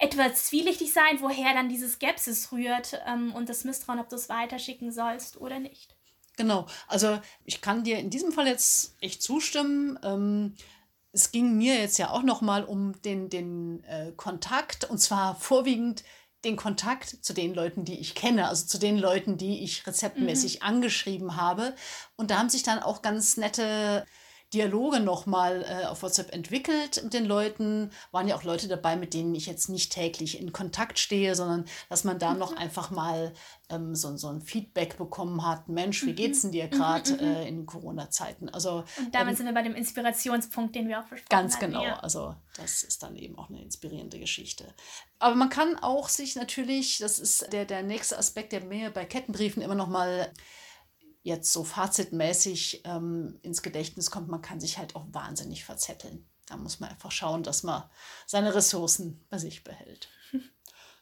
etwas 0.00 0.46
zwielichtig 0.46 0.92
sein, 0.92 1.20
woher 1.20 1.54
dann 1.54 1.68
diese 1.68 1.88
Skepsis 1.88 2.50
rührt 2.50 3.00
ähm, 3.06 3.32
und 3.34 3.48
das 3.48 3.64
Misstrauen, 3.64 4.00
ob 4.00 4.08
du 4.08 4.16
es 4.16 4.28
weiterschicken 4.28 4.90
sollst 4.90 5.40
oder 5.40 5.60
nicht. 5.60 5.94
Genau, 6.36 6.66
also 6.88 7.20
ich 7.44 7.60
kann 7.60 7.84
dir 7.84 7.98
in 7.98 8.10
diesem 8.10 8.32
Fall 8.32 8.48
jetzt 8.48 8.96
echt 9.00 9.22
zustimmen. 9.22 9.98
Ähm, 10.02 10.56
es 11.12 11.30
ging 11.30 11.56
mir 11.56 11.78
jetzt 11.78 11.98
ja 11.98 12.10
auch 12.10 12.22
nochmal 12.22 12.64
um 12.64 13.00
den, 13.02 13.28
den 13.28 13.84
äh, 13.84 14.12
Kontakt 14.16 14.88
und 14.88 14.98
zwar 14.98 15.36
vorwiegend 15.36 16.04
den 16.44 16.56
Kontakt 16.56 17.08
zu 17.20 17.34
den 17.34 17.54
Leuten, 17.54 17.84
die 17.84 18.00
ich 18.00 18.14
kenne, 18.14 18.48
also 18.48 18.66
zu 18.66 18.78
den 18.78 18.98
Leuten, 18.98 19.36
die 19.36 19.62
ich 19.62 19.86
rezeptmäßig 19.86 20.60
mhm. 20.60 20.66
angeschrieben 20.66 21.36
habe. 21.36 21.74
Und 22.16 22.30
da 22.30 22.38
haben 22.38 22.48
sich 22.48 22.64
dann 22.64 22.80
auch 22.80 23.02
ganz 23.02 23.36
nette 23.36 24.04
Dialoge 24.52 25.00
nochmal 25.00 25.64
äh, 25.66 25.86
auf 25.86 26.02
WhatsApp 26.02 26.32
entwickelt 26.32 27.02
mit 27.02 27.14
den 27.14 27.24
Leuten. 27.24 27.90
Waren 28.10 28.28
ja 28.28 28.36
auch 28.36 28.42
Leute 28.42 28.68
dabei, 28.68 28.96
mit 28.96 29.14
denen 29.14 29.34
ich 29.34 29.46
jetzt 29.46 29.68
nicht 29.68 29.92
täglich 29.92 30.40
in 30.40 30.52
Kontakt 30.52 30.98
stehe, 30.98 31.34
sondern 31.34 31.64
dass 31.88 32.04
man 32.04 32.18
da 32.18 32.32
mhm. 32.32 32.38
noch 32.38 32.56
einfach 32.56 32.90
mal 32.90 33.32
ähm, 33.70 33.94
so, 33.94 34.16
so 34.16 34.28
ein 34.28 34.42
Feedback 34.42 34.98
bekommen 34.98 35.46
hat. 35.46 35.68
Mensch, 35.68 36.04
wie 36.04 36.10
mhm. 36.10 36.16
geht's 36.16 36.42
denn 36.42 36.52
dir 36.52 36.68
gerade 36.68 37.12
mhm, 37.12 37.18
mhm, 37.18 37.34
äh, 37.34 37.48
in 37.48 37.66
Corona-Zeiten? 37.66 38.50
Also, 38.50 38.84
Und 38.98 39.14
damit 39.14 39.32
ähm, 39.32 39.36
sind 39.36 39.46
wir 39.46 39.54
bei 39.54 39.62
dem 39.62 39.74
Inspirationspunkt, 39.74 40.74
den 40.74 40.88
wir 40.88 41.00
auch 41.00 41.06
besprochen 41.06 41.28
Ganz 41.30 41.56
hatten, 41.56 41.72
genau. 41.72 41.84
Ja. 41.84 41.98
Also 42.00 42.34
das 42.56 42.82
ist 42.82 43.02
dann 43.02 43.16
eben 43.16 43.38
auch 43.38 43.48
eine 43.48 43.62
inspirierende 43.62 44.18
Geschichte. 44.18 44.74
Aber 45.18 45.34
man 45.34 45.48
kann 45.48 45.76
auch 45.78 46.08
sich 46.08 46.36
natürlich, 46.36 46.98
das 46.98 47.18
ist 47.18 47.52
der, 47.52 47.64
der 47.64 47.82
nächste 47.82 48.18
Aspekt, 48.18 48.52
der 48.52 48.64
mir 48.64 48.90
bei 48.90 49.04
Kettenbriefen 49.06 49.62
immer 49.62 49.74
noch 49.74 49.88
mal 49.88 50.30
jetzt 51.22 51.52
so 51.52 51.64
fazitmäßig 51.64 52.82
ähm, 52.84 53.38
ins 53.42 53.62
Gedächtnis 53.62 54.10
kommt, 54.10 54.28
man 54.28 54.42
kann 54.42 54.60
sich 54.60 54.78
halt 54.78 54.96
auch 54.96 55.06
wahnsinnig 55.12 55.64
verzetteln. 55.64 56.26
Da 56.46 56.56
muss 56.56 56.80
man 56.80 56.90
einfach 56.90 57.12
schauen, 57.12 57.42
dass 57.42 57.62
man 57.62 57.84
seine 58.26 58.54
Ressourcen 58.54 59.24
bei 59.30 59.38
sich 59.38 59.64
behält. 59.64 60.08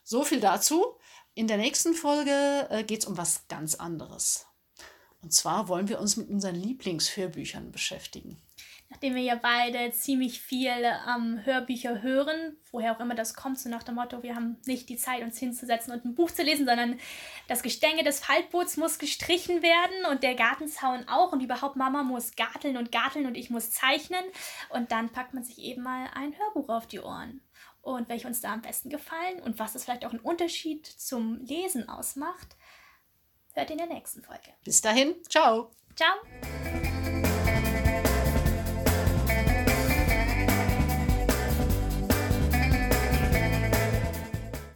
So 0.02 0.24
viel 0.24 0.40
dazu. 0.40 0.98
In 1.34 1.46
der 1.46 1.56
nächsten 1.56 1.94
Folge 1.94 2.66
äh, 2.70 2.82
geht 2.82 3.00
es 3.00 3.06
um 3.06 3.16
was 3.16 3.46
ganz 3.48 3.76
anderes. 3.76 4.46
Und 5.22 5.32
zwar 5.32 5.68
wollen 5.68 5.88
wir 5.88 6.00
uns 6.00 6.16
mit 6.16 6.28
unseren 6.28 6.56
Lieblingshörbüchern 6.56 7.70
beschäftigen 7.70 8.42
nachdem 8.90 9.14
wir 9.14 9.22
ja 9.22 9.36
beide 9.36 9.92
ziemlich 9.92 10.40
viel 10.40 10.84
ähm, 11.08 11.40
Hörbücher 11.44 12.02
hören, 12.02 12.56
woher 12.72 12.94
auch 12.94 13.00
immer 13.00 13.14
das 13.14 13.34
kommt, 13.34 13.58
so 13.58 13.68
nach 13.68 13.84
dem 13.84 13.94
Motto, 13.94 14.22
wir 14.24 14.34
haben 14.34 14.58
nicht 14.66 14.88
die 14.88 14.96
Zeit, 14.96 15.22
uns 15.22 15.38
hinzusetzen 15.38 15.92
und 15.92 16.04
ein 16.04 16.14
Buch 16.16 16.30
zu 16.30 16.42
lesen, 16.42 16.66
sondern 16.66 16.98
das 17.46 17.62
Gestänge 17.62 18.02
des 18.02 18.20
Faltboots 18.20 18.76
muss 18.76 18.98
gestrichen 18.98 19.62
werden 19.62 20.06
und 20.10 20.24
der 20.24 20.34
Gartenzaun 20.34 21.06
auch 21.08 21.32
und 21.32 21.40
überhaupt 21.40 21.76
Mama 21.76 22.02
muss 22.02 22.34
garteln 22.34 22.76
und 22.76 22.90
garteln 22.90 23.26
und 23.26 23.36
ich 23.36 23.48
muss 23.48 23.70
zeichnen 23.70 24.24
und 24.70 24.90
dann 24.90 25.10
packt 25.10 25.34
man 25.34 25.44
sich 25.44 25.58
eben 25.58 25.82
mal 25.82 26.08
ein 26.14 26.36
Hörbuch 26.36 26.68
auf 26.68 26.86
die 26.86 27.00
Ohren. 27.00 27.40
Und 27.82 28.10
welche 28.10 28.26
uns 28.26 28.42
da 28.42 28.52
am 28.52 28.60
besten 28.60 28.90
gefallen 28.90 29.40
und 29.40 29.58
was 29.58 29.72
das 29.72 29.84
vielleicht 29.84 30.04
auch 30.04 30.10
einen 30.10 30.20
Unterschied 30.20 30.84
zum 30.84 31.38
Lesen 31.46 31.88
ausmacht, 31.88 32.56
hört 33.54 33.70
in 33.70 33.78
der 33.78 33.86
nächsten 33.86 34.22
Folge. 34.22 34.50
Bis 34.64 34.82
dahin, 34.82 35.14
ciao. 35.28 35.70
Ciao. 35.96 36.89